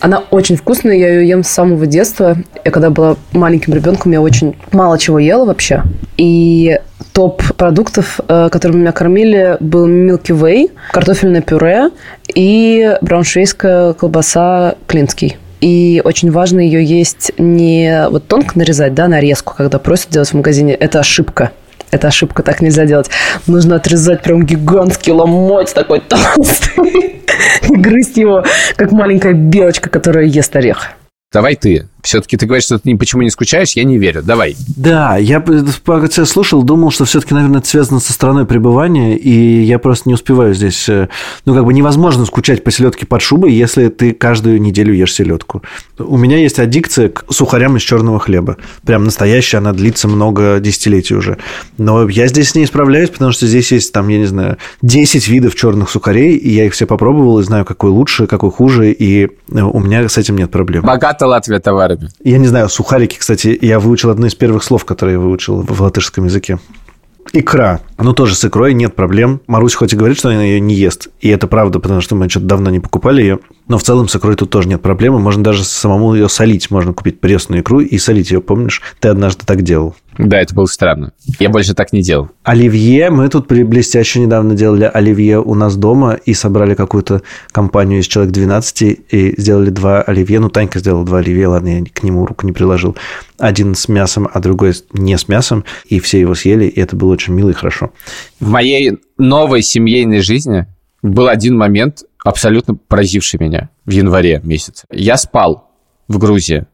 Она 0.00 0.22
очень 0.30 0.56
вкусная, 0.56 0.96
я 0.96 1.08
ее 1.08 1.28
ем 1.28 1.44
с 1.44 1.48
самого 1.48 1.84
детства. 1.84 2.38
Я 2.64 2.70
когда 2.70 2.88
была 2.88 3.16
маленьким 3.32 3.74
ребенком, 3.74 4.12
я 4.12 4.22
очень 4.22 4.56
мало 4.72 4.98
чего 4.98 5.18
ела 5.18 5.44
вообще. 5.44 5.82
И 6.16 6.78
топ 7.18 7.42
продуктов, 7.56 8.20
э, 8.28 8.48
которыми 8.48 8.82
меня 8.82 8.92
кормили, 8.92 9.56
был 9.58 9.88
Milky 9.88 10.30
Way, 10.30 10.70
картофельное 10.92 11.42
пюре 11.42 11.90
и 12.32 12.96
брауншвейская 13.00 13.92
колбаса 13.94 14.76
Клинский. 14.86 15.36
И 15.60 16.00
очень 16.04 16.30
важно 16.30 16.60
ее 16.60 16.84
есть 16.84 17.32
не 17.36 18.06
вот 18.08 18.28
тонко 18.28 18.56
нарезать, 18.56 18.94
да, 18.94 19.08
нарезку, 19.08 19.52
когда 19.56 19.80
просят 19.80 20.10
делать 20.10 20.28
в 20.28 20.34
магазине. 20.34 20.74
Это 20.74 21.00
ошибка. 21.00 21.50
Это 21.90 22.06
ошибка, 22.06 22.44
так 22.44 22.60
нельзя 22.60 22.86
делать. 22.86 23.10
Нужно 23.48 23.74
отрезать 23.74 24.22
прям 24.22 24.46
гигантский 24.46 25.10
ломоть 25.10 25.74
такой 25.74 25.98
толстый 25.98 27.24
и 27.68 27.74
грызть 27.74 28.16
его, 28.16 28.44
как 28.76 28.92
маленькая 28.92 29.32
белочка, 29.32 29.90
которая 29.90 30.26
ест 30.26 30.54
орех. 30.54 30.90
Давай 31.32 31.56
ты. 31.56 31.88
Все-таки 32.02 32.36
ты 32.36 32.46
говоришь, 32.46 32.64
что 32.64 32.78
ты 32.78 32.88
ни 32.90 32.94
почему 32.94 33.22
не 33.22 33.30
скучаешь, 33.30 33.72
я 33.72 33.84
не 33.84 33.98
верю. 33.98 34.22
Давай. 34.22 34.56
Да, 34.76 35.16
я 35.16 35.40
пока 35.40 36.06
тебя 36.08 36.24
слушал, 36.26 36.62
думал, 36.62 36.90
что 36.90 37.04
все-таки, 37.04 37.34
наверное, 37.34 37.58
это 37.58 37.68
связано 37.68 38.00
со 38.00 38.12
страной 38.12 38.46
пребывания, 38.46 39.16
и 39.16 39.62
я 39.62 39.78
просто 39.78 40.08
не 40.08 40.14
успеваю 40.14 40.54
здесь. 40.54 40.88
э, 40.88 41.08
Ну, 41.44 41.54
как 41.54 41.64
бы 41.64 41.74
невозможно 41.74 42.24
скучать 42.24 42.62
по 42.62 42.70
селедке 42.70 43.04
под 43.06 43.20
шубой, 43.22 43.52
если 43.52 43.88
ты 43.88 44.12
каждую 44.12 44.60
неделю 44.60 44.94
ешь 44.94 45.12
селедку. 45.14 45.62
У 45.98 46.16
меня 46.16 46.38
есть 46.38 46.58
аддикция 46.58 47.08
к 47.08 47.24
сухарям 47.30 47.76
из 47.76 47.82
черного 47.82 48.18
хлеба. 48.20 48.56
Прям 48.86 49.04
настоящая, 49.04 49.58
она 49.58 49.72
длится 49.72 50.06
много 50.08 50.60
десятилетий 50.60 51.14
уже. 51.14 51.38
Но 51.78 52.08
я 52.08 52.28
здесь 52.28 52.50
с 52.50 52.54
ней 52.54 52.66
справляюсь, 52.66 53.10
потому 53.10 53.32
что 53.32 53.46
здесь 53.46 53.72
есть, 53.72 53.92
там, 53.92 54.08
я 54.08 54.18
не 54.18 54.26
знаю, 54.26 54.56
10 54.82 55.26
видов 55.28 55.54
черных 55.54 55.90
сухарей, 55.90 56.36
и 56.36 56.50
я 56.50 56.64
их 56.66 56.72
все 56.74 56.86
попробовал, 56.86 57.38
и 57.40 57.42
знаю, 57.42 57.64
какой 57.64 57.90
лучше, 57.90 58.26
какой 58.26 58.50
хуже, 58.50 58.92
и 58.92 59.24
э, 59.26 59.28
у 59.60 59.80
меня 59.80 60.08
с 60.08 60.16
этим 60.16 60.36
нет 60.36 60.50
проблем. 60.50 60.84
Богата 60.84 61.26
Латвия 61.26 61.58
товарами. 61.88 62.10
Я 62.22 62.38
не 62.38 62.46
знаю, 62.46 62.68
сухарики, 62.68 63.18
кстати, 63.18 63.58
я 63.60 63.80
выучил 63.80 64.10
одно 64.10 64.26
из 64.26 64.34
первых 64.34 64.62
слов, 64.62 64.84
которые 64.84 65.14
я 65.14 65.20
выучил 65.20 65.62
в 65.62 65.80
латышском 65.80 66.26
языке. 66.26 66.58
Икра. 67.32 67.80
Ну, 67.98 68.12
тоже 68.12 68.34
с 68.34 68.44
икрой 68.44 68.74
нет 68.74 68.94
проблем. 68.94 69.40
Марусь 69.46 69.74
хоть 69.74 69.92
и 69.92 69.96
говорит, 69.96 70.18
что 70.18 70.28
она 70.28 70.42
ее 70.44 70.60
не 70.60 70.74
ест. 70.74 71.08
И 71.20 71.28
это 71.28 71.46
правда, 71.46 71.78
потому 71.80 72.00
что 72.00 72.14
мы 72.14 72.28
что-то 72.28 72.46
давно 72.46 72.70
не 72.70 72.80
покупали 72.80 73.20
ее. 73.22 73.38
Но 73.66 73.76
в 73.76 73.82
целом 73.82 74.08
с 74.08 74.16
икрой 74.16 74.36
тут 74.36 74.50
тоже 74.50 74.68
нет 74.68 74.80
проблемы. 74.80 75.18
Можно 75.18 75.42
даже 75.44 75.64
самому 75.64 76.14
ее 76.14 76.28
солить. 76.28 76.70
Можно 76.70 76.92
купить 76.92 77.20
пресную 77.20 77.60
икру 77.62 77.80
и 77.80 77.98
солить 77.98 78.30
ее. 78.30 78.40
Помнишь? 78.40 78.80
Ты 79.00 79.08
однажды 79.08 79.44
так 79.44 79.62
делал. 79.62 79.94
Да, 80.16 80.40
это 80.40 80.52
было 80.54 80.66
странно. 80.66 81.12
Я 81.38 81.48
больше 81.48 81.74
так 81.74 81.92
не 81.92 82.02
делал. 82.02 82.30
Оливье. 82.42 83.10
Мы 83.10 83.28
тут 83.28 83.46
при- 83.46 83.62
блестяще 83.62 84.20
недавно 84.20 84.54
делали 84.54 84.90
оливье 84.92 85.40
у 85.40 85.54
нас 85.54 85.76
дома 85.76 86.14
и 86.14 86.34
собрали 86.34 86.74
какую-то 86.74 87.22
компанию 87.52 88.00
из 88.00 88.06
человек 88.06 88.32
12 88.32 88.82
и 89.10 89.34
сделали 89.40 89.70
два 89.70 90.02
оливье. 90.02 90.40
Ну, 90.40 90.48
Танька 90.48 90.78
сделала 90.80 91.04
два 91.04 91.18
оливье, 91.18 91.48
ладно, 91.48 91.80
я 91.80 91.84
к 91.84 92.02
нему 92.02 92.26
руку 92.26 92.46
не 92.46 92.52
приложил. 92.52 92.96
Один 93.38 93.76
с 93.76 93.88
мясом, 93.88 94.28
а 94.32 94.40
другой 94.40 94.72
не 94.92 95.16
с 95.16 95.28
мясом. 95.28 95.64
И 95.86 96.00
все 96.00 96.18
его 96.18 96.34
съели, 96.34 96.64
и 96.64 96.80
это 96.80 96.96
было 96.96 97.16
очень 97.18 97.34
мило 97.34 97.50
и 97.50 97.52
хорошо. 97.52 97.90
В 98.38 98.48
моей 98.48 98.98
новой 99.18 99.62
семейной 99.62 100.20
жизни 100.20 100.66
был 101.02 101.26
один 101.26 101.56
момент, 101.56 102.04
абсолютно 102.24 102.76
поразивший 102.76 103.40
меня 103.40 103.70
в 103.84 103.90
январе 103.90 104.40
месяце. 104.44 104.86
Я 104.90 105.16
спал 105.16 105.68
в 106.06 106.18
Грузии, 106.18 106.66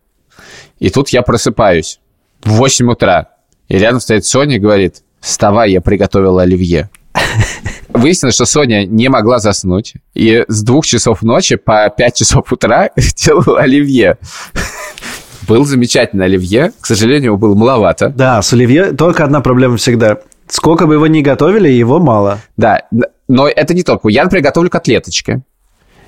и 0.79 0.91
тут 0.91 1.09
я 1.09 1.23
просыпаюсь 1.23 1.99
в 2.43 2.51
8 2.51 2.91
утра, 2.91 3.31
и 3.69 3.79
рядом 3.79 4.01
стоит 4.01 4.27
Соня 4.27 4.57
и 4.57 4.59
говорит, 4.61 5.03
вставай, 5.19 5.73
я 5.73 5.81
приготовила 5.81 6.43
оливье. 6.43 6.91
Выяснилось, 7.89 8.35
что 8.35 8.45
Соня 8.45 8.85
не 8.85 9.09
могла 9.09 9.39
заснуть, 9.39 9.95
и 10.13 10.45
с 10.47 10.63
двух 10.63 10.85
часов 10.85 11.23
ночи 11.23 11.57
по 11.57 11.89
5 11.89 12.17
часов 12.17 12.53
утра 12.53 12.91
делала 13.17 13.61
оливье. 13.61 14.19
Был 15.49 15.65
замечательный 15.65 16.25
оливье, 16.25 16.73
к 16.81 16.87
сожалению, 16.87 17.33
его 17.33 17.37
было 17.37 17.55
маловато. 17.55 18.09
Да, 18.09 18.41
с 18.41 18.53
оливье 18.53 18.93
только 18.93 19.25
одна 19.25 19.41
проблема 19.41 19.77
всегда. 19.77 20.19
Сколько 20.49 20.87
бы 20.87 20.95
его 20.95 21.07
ни 21.07 21.21
готовили, 21.23 21.69
его 21.69 21.99
мало. 21.99 22.39
Да, 22.57 22.83
но 23.29 23.49
это 23.49 23.75
не 23.75 23.83
только. 23.83 24.09
Я, 24.09 24.25
например, 24.25 24.45
готовлю 24.45 24.71
котлеточки. 24.71 25.43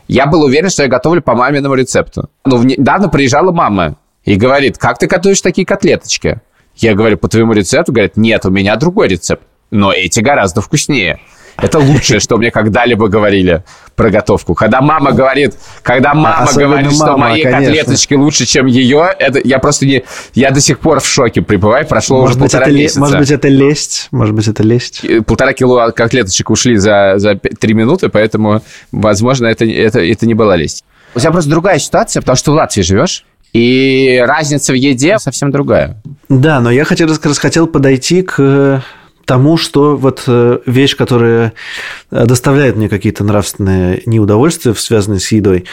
Я 0.08 0.26
был 0.26 0.42
уверен, 0.42 0.68
что 0.70 0.82
я 0.82 0.88
готовлю 0.88 1.22
по 1.22 1.34
маминому 1.34 1.74
рецепту. 1.74 2.28
Но 2.44 2.56
в- 2.58 2.66
недавно 2.66 3.08
приезжала 3.08 3.50
мама 3.52 3.96
и 4.24 4.36
говорит, 4.36 4.78
как 4.78 4.98
ты 4.98 5.06
готовишь 5.06 5.40
такие 5.40 5.66
котлеточки? 5.66 6.40
Я 6.76 6.94
говорю, 6.94 7.16
по 7.16 7.28
твоему 7.28 7.52
рецепту? 7.54 7.92
Говорит, 7.92 8.16
нет, 8.16 8.44
у 8.44 8.50
меня 8.50 8.76
другой 8.76 9.08
рецепт. 9.08 9.42
Но 9.70 9.92
эти 9.92 10.20
гораздо 10.20 10.60
вкуснее. 10.60 11.18
Это 11.56 11.78
лучшее, 11.78 12.20
что 12.20 12.36
мне 12.36 12.50
когда-либо 12.50 13.08
говорили 13.08 13.64
про 13.94 14.10
готовку. 14.10 14.54
Когда 14.54 14.80
мама 14.80 15.12
говорит, 15.12 15.54
когда 15.82 16.12
мама 16.12 16.44
особенно 16.44 16.68
говорит, 16.68 16.92
что 16.92 17.06
мама, 17.06 17.28
мои 17.30 17.42
конечно. 17.42 17.66
котлеточки 17.66 18.14
лучше, 18.14 18.46
чем 18.46 18.66
ее, 18.66 19.08
это 19.18 19.40
я 19.42 19.58
просто 19.58 19.86
не, 19.86 20.04
я 20.34 20.50
до 20.50 20.60
сих 20.60 20.78
пор 20.78 21.00
в 21.00 21.06
шоке 21.06 21.40
пребываю. 21.40 21.86
Прошло 21.86 22.20
Может 22.20 22.36
уже 22.36 22.42
быть, 22.42 22.52
полтора 22.52 22.70
это, 22.70 22.76
месяца. 22.76 23.00
может 23.00 23.18
быть, 23.18 23.30
это 23.30 23.48
лесть. 23.48 24.08
Может 24.10 24.34
быть, 24.34 24.48
это 24.48 24.62
лесть. 24.62 25.04
И 25.04 25.20
полтора 25.20 25.54
кило 25.54 25.92
котлеточек 25.92 26.50
ушли 26.50 26.76
за, 26.76 27.14
за 27.16 27.36
три 27.36 27.72
минуты, 27.72 28.08
поэтому, 28.10 28.62
возможно, 28.92 29.46
это, 29.46 29.64
это, 29.64 30.00
это 30.00 30.26
не 30.26 30.34
была 30.34 30.56
лесть. 30.56 30.84
У 31.14 31.20
тебя 31.20 31.30
просто 31.30 31.50
другая 31.50 31.78
ситуация, 31.78 32.20
потому 32.20 32.36
что 32.36 32.52
в 32.52 32.54
Латвии 32.54 32.82
живешь, 32.82 33.24
и 33.54 34.22
разница 34.26 34.72
в 34.72 34.76
еде 34.76 35.18
совсем 35.18 35.50
другая. 35.50 35.96
Да, 36.28 36.60
но 36.60 36.70
я 36.70 36.84
хотел, 36.84 37.08
хотел 37.14 37.66
подойти 37.66 38.20
к 38.20 38.82
тому, 39.26 39.56
что 39.56 39.96
вот 39.96 40.24
э, 40.26 40.60
вещь, 40.64 40.96
которая 40.96 41.52
э, 42.10 42.24
доставляет 42.24 42.76
мне 42.76 42.88
какие-то 42.88 43.24
нравственные 43.24 44.02
неудовольствия, 44.06 44.72
связанные 44.74 45.20
с 45.20 45.30
едой, 45.32 45.64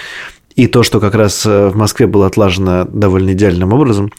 и 0.56 0.68
то, 0.68 0.84
что 0.84 1.00
как 1.00 1.16
раз 1.16 1.46
э, 1.46 1.70
в 1.70 1.76
Москве 1.76 2.08
было 2.08 2.28
отлажено 2.28 2.86
довольно 2.86 3.32
идеальным 3.32 3.72
образом, 3.72 4.12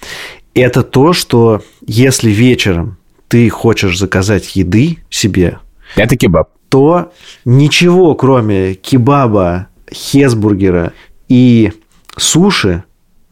это 0.55 0.83
то, 0.83 1.13
что 1.13 1.63
если 1.85 2.31
вечером 2.31 2.97
ты 3.29 3.51
хочешь 3.51 3.99
заказать 3.99 4.55
еды 4.55 4.99
себе, 5.11 5.59
Это 5.97 6.17
кебаб. 6.17 6.51
то 6.69 7.13
ничего, 7.45 8.15
кроме 8.15 8.75
кебаба, 8.75 9.67
хесбургера 9.93 10.93
и 11.29 11.73
суши, 12.17 12.85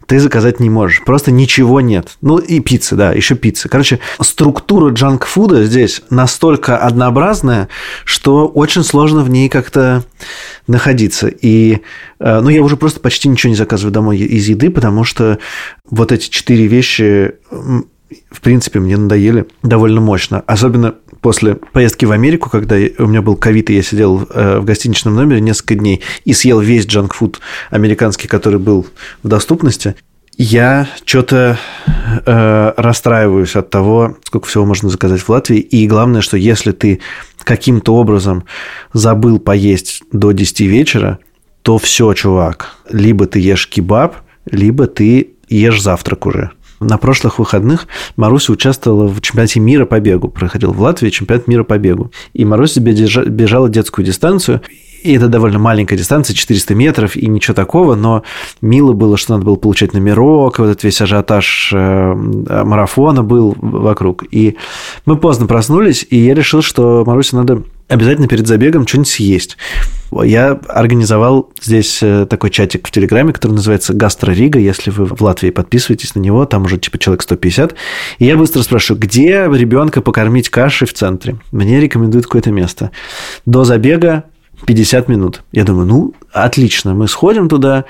ты 0.06 0.18
заказать 0.20 0.60
не 0.60 0.70
можешь. 0.70 1.02
Просто 1.04 1.30
ничего 1.30 1.80
нет. 1.80 2.16
Ну, 2.20 2.38
и 2.38 2.60
пиццы, 2.60 2.96
да, 2.96 3.12
еще 3.12 3.34
пиццы. 3.34 3.68
Короче, 3.68 4.00
структура 4.20 4.92
джанк-фуда 4.92 5.64
здесь 5.64 6.02
настолько 6.10 6.78
однообразная, 6.78 7.68
что 8.04 8.46
очень 8.46 8.84
сложно 8.84 9.22
в 9.22 9.30
ней 9.30 9.48
как-то 9.48 10.04
находиться. 10.66 11.28
И, 11.28 11.80
э, 12.20 12.40
ну, 12.40 12.48
я 12.48 12.62
уже 12.62 12.76
просто 12.76 13.00
почти 13.00 13.28
ничего 13.28 13.50
не 13.50 13.56
заказываю 13.56 13.92
домой 13.92 14.18
из 14.18 14.48
еды, 14.48 14.70
потому 14.70 15.04
что 15.04 15.38
вот 15.88 16.12
эти 16.12 16.28
четыре 16.28 16.66
вещи, 16.66 17.34
в 18.30 18.40
принципе, 18.40 18.80
мне 18.80 18.96
надоели 18.96 19.46
довольно 19.62 20.00
мощно. 20.00 20.42
Особенно 20.46 20.94
после 21.20 21.54
поездки 21.54 22.04
в 22.04 22.12
Америку, 22.12 22.50
когда 22.50 22.76
у 22.98 23.06
меня 23.06 23.22
был 23.22 23.36
ковид, 23.36 23.70
и 23.70 23.74
я 23.74 23.82
сидел 23.82 24.26
э, 24.28 24.58
в 24.58 24.64
гостиничном 24.64 25.14
номере 25.14 25.40
несколько 25.40 25.74
дней 25.74 26.00
и 26.24 26.32
съел 26.32 26.60
весь 26.60 26.86
джанк-фуд 26.86 27.40
американский, 27.70 28.28
который 28.28 28.58
был 28.58 28.86
в 29.22 29.28
доступности, 29.28 29.94
я 30.36 30.88
что-то 31.04 31.58
э, 32.26 32.72
расстраиваюсь 32.76 33.54
от 33.54 33.70
того, 33.70 34.16
сколько 34.24 34.46
всего 34.46 34.64
можно 34.64 34.88
заказать 34.88 35.20
в 35.20 35.28
Латвии. 35.28 35.58
И 35.58 35.86
главное, 35.86 36.22
что 36.22 36.36
если 36.36 36.72
ты 36.72 37.00
каким-то 37.44 37.94
образом 37.94 38.44
забыл 38.92 39.38
поесть 39.38 40.02
до 40.10 40.32
10 40.32 40.60
вечера, 40.60 41.18
то 41.62 41.78
все, 41.78 42.12
чувак. 42.14 42.76
Либо 42.90 43.26
ты 43.26 43.38
ешь 43.38 43.68
кебаб, 43.68 44.16
либо 44.50 44.86
ты 44.86 45.34
ешь 45.48 45.82
завтрак 45.82 46.26
уже. 46.26 46.50
На 46.82 46.98
прошлых 46.98 47.38
выходных 47.38 47.86
Маруся 48.16 48.52
участвовала 48.52 49.06
в 49.06 49.20
чемпионате 49.20 49.60
мира 49.60 49.86
по 49.86 50.00
бегу. 50.00 50.28
Проходил 50.28 50.72
в 50.72 50.80
Латвии 50.80 51.10
чемпионат 51.10 51.48
мира 51.48 51.64
по 51.64 51.78
бегу. 51.78 52.10
И 52.32 52.44
Маруся 52.44 52.80
бежа- 52.80 53.24
бежала 53.24 53.68
детскую 53.68 54.04
дистанцию. 54.04 54.60
И 55.02 55.14
это 55.14 55.26
довольно 55.26 55.58
маленькая 55.58 55.96
дистанция, 55.96 56.34
400 56.34 56.74
метров, 56.76 57.16
и 57.16 57.26
ничего 57.26 57.54
такого, 57.54 57.96
но 57.96 58.22
мило 58.60 58.92
было, 58.92 59.16
что 59.16 59.32
надо 59.32 59.44
было 59.44 59.56
получать 59.56 59.94
номерок, 59.94 60.60
вот 60.60 60.66
этот 60.66 60.84
весь 60.84 61.00
ажиотаж 61.00 61.72
э, 61.74 62.14
марафона 62.14 63.24
был 63.24 63.56
вокруг. 63.58 64.24
И 64.30 64.56
мы 65.04 65.16
поздно 65.16 65.46
проснулись, 65.46 66.06
и 66.08 66.18
я 66.18 66.34
решил, 66.34 66.62
что 66.62 67.02
Марусе 67.04 67.34
надо 67.34 67.64
обязательно 67.88 68.28
перед 68.28 68.46
забегом 68.46 68.86
что-нибудь 68.86 69.08
съесть. 69.08 69.56
Я 70.10 70.60
организовал 70.68 71.50
здесь 71.60 72.00
э, 72.02 72.26
такой 72.28 72.50
чатик 72.50 72.86
в 72.86 72.90
Телеграме, 72.90 73.32
который 73.32 73.52
называется 73.52 73.94
«Гастро 73.94 74.32
Рига». 74.32 74.58
Если 74.58 74.90
вы 74.90 75.06
в 75.06 75.20
Латвии 75.22 75.50
подписываетесь 75.50 76.14
на 76.14 76.20
него, 76.20 76.44
там 76.44 76.64
уже 76.64 76.76
типа 76.76 76.98
человек 76.98 77.22
150. 77.22 77.74
И 78.18 78.26
я 78.26 78.36
быстро 78.36 78.62
спрашиваю, 78.62 79.00
где 79.00 79.48
ребенка 79.50 80.02
покормить 80.02 80.50
кашей 80.50 80.86
в 80.86 80.92
центре? 80.92 81.36
Мне 81.50 81.80
рекомендуют 81.80 82.26
какое-то 82.26 82.50
место. 82.50 82.90
До 83.46 83.64
забега 83.64 84.24
50 84.66 85.08
минут. 85.08 85.42
Я 85.52 85.64
думаю, 85.64 85.86
ну, 85.86 86.14
отлично, 86.32 86.94
мы 86.94 87.08
сходим 87.08 87.48
туда, 87.48 87.84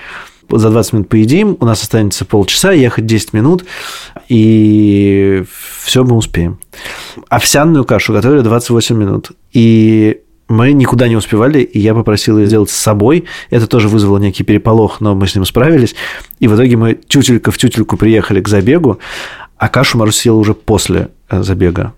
за 0.53 0.71
20 0.71 0.93
минут 0.93 1.09
поедим, 1.09 1.57
у 1.61 1.65
нас 1.65 1.83
останется 1.83 2.25
полчаса, 2.25 2.73
ехать 2.73 3.07
10 3.07 3.33
минут, 3.33 3.65
и 4.29 5.45
все 5.83 6.05
мы 6.05 6.17
успеем. 6.17 6.59
Овсяную 7.29 7.85
кашу 7.85 8.13
готовили 8.13 8.41
28 8.41 8.97
минут. 8.97 9.33
И 9.53 10.21
мы 10.49 10.73
никуда 10.73 11.09
не 11.09 11.17
успевали, 11.17 11.61
и 11.61 11.79
я 11.79 11.95
попросил 11.95 12.39
ее 12.39 12.47
сделать 12.47 12.71
с 12.71 12.77
собой. 12.77 13.25
Это 13.51 13.67
тоже 13.67 13.89
вызвало 13.89 14.19
некий 14.19 14.45
переполох, 14.45 15.01
но 15.01 15.15
мы 15.15 15.27
с 15.27 15.35
ним 15.35 15.45
справились. 15.45 15.95
И 16.41 16.49
в 16.49 16.55
итоге 16.55 16.77
мы 16.77 16.95
тютелька 16.95 17.51
в 17.51 17.59
тютельку 17.59 17.97
приехали 17.97 18.41
к 18.41 18.49
забегу, 18.49 18.99
а 19.57 19.69
кашу 19.69 19.99
Марусь 19.99 20.17
съела 20.17 20.37
уже 20.37 20.55
после 20.55 21.09
э, 21.31 21.43
забега. 21.43 21.95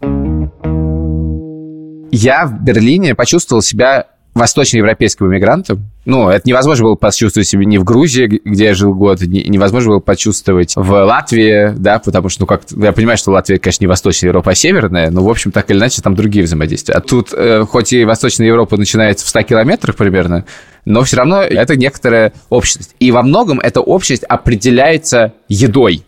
Я 2.13 2.47
в 2.47 2.63
Берлине 2.63 3.17
почувствовал 3.17 3.61
себя 3.61 4.07
восточноевропейским 4.35 5.27
иммигрантом. 5.27 5.91
Ну, 6.05 6.29
это 6.29 6.43
невозможно 6.49 6.85
было 6.85 6.95
почувствовать 6.97 7.49
себе 7.49 7.65
ни 7.65 7.79
в 7.79 7.85
Грузии, 7.85 8.41
где 8.45 8.65
я 8.65 8.75
жил 8.75 8.95
год, 8.95 9.21
ни- 9.23 9.49
невозможно 9.49 9.91
было 9.91 10.01
почувствовать 10.01 10.75
в 10.77 10.91
Латвии, 10.91 11.73
да, 11.77 11.99
потому 11.99 12.29
что, 12.29 12.43
ну, 12.43 12.47
как 12.47 12.63
я 12.77 12.93
понимаю, 12.93 13.17
что 13.17 13.31
Латвия, 13.31 13.59
конечно, 13.59 13.85
не 13.85 13.89
Восточная 13.89 14.29
Европа, 14.29 14.51
а 14.51 14.55
Северная, 14.55 15.11
но, 15.11 15.25
в 15.25 15.31
общем, 15.31 15.53
так 15.53 15.71
или 15.71 15.79
иначе, 15.79 16.03
там 16.03 16.15
другие 16.15 16.45
взаимодействия. 16.45 16.95
А 16.95 17.01
тут, 17.01 17.33
э, 17.33 17.65
хоть 17.65 17.93
и 17.93 18.05
Восточная 18.05 18.49
Европа 18.49 18.77
начинается 18.77 19.25
в 19.25 19.29
100 19.29 19.43
километрах 19.43 19.97
примерно, 19.97 20.45
но 20.85 21.03
все 21.05 21.17
равно 21.17 21.43
это 21.43 21.77
некоторая 21.77 22.33
общность. 22.51 22.95
И 23.01 23.11
во 23.13 23.23
многом 23.23 23.61
эта 23.61 23.81
общность 23.81 24.25
определяется 24.25 25.33
едой. 25.49 26.03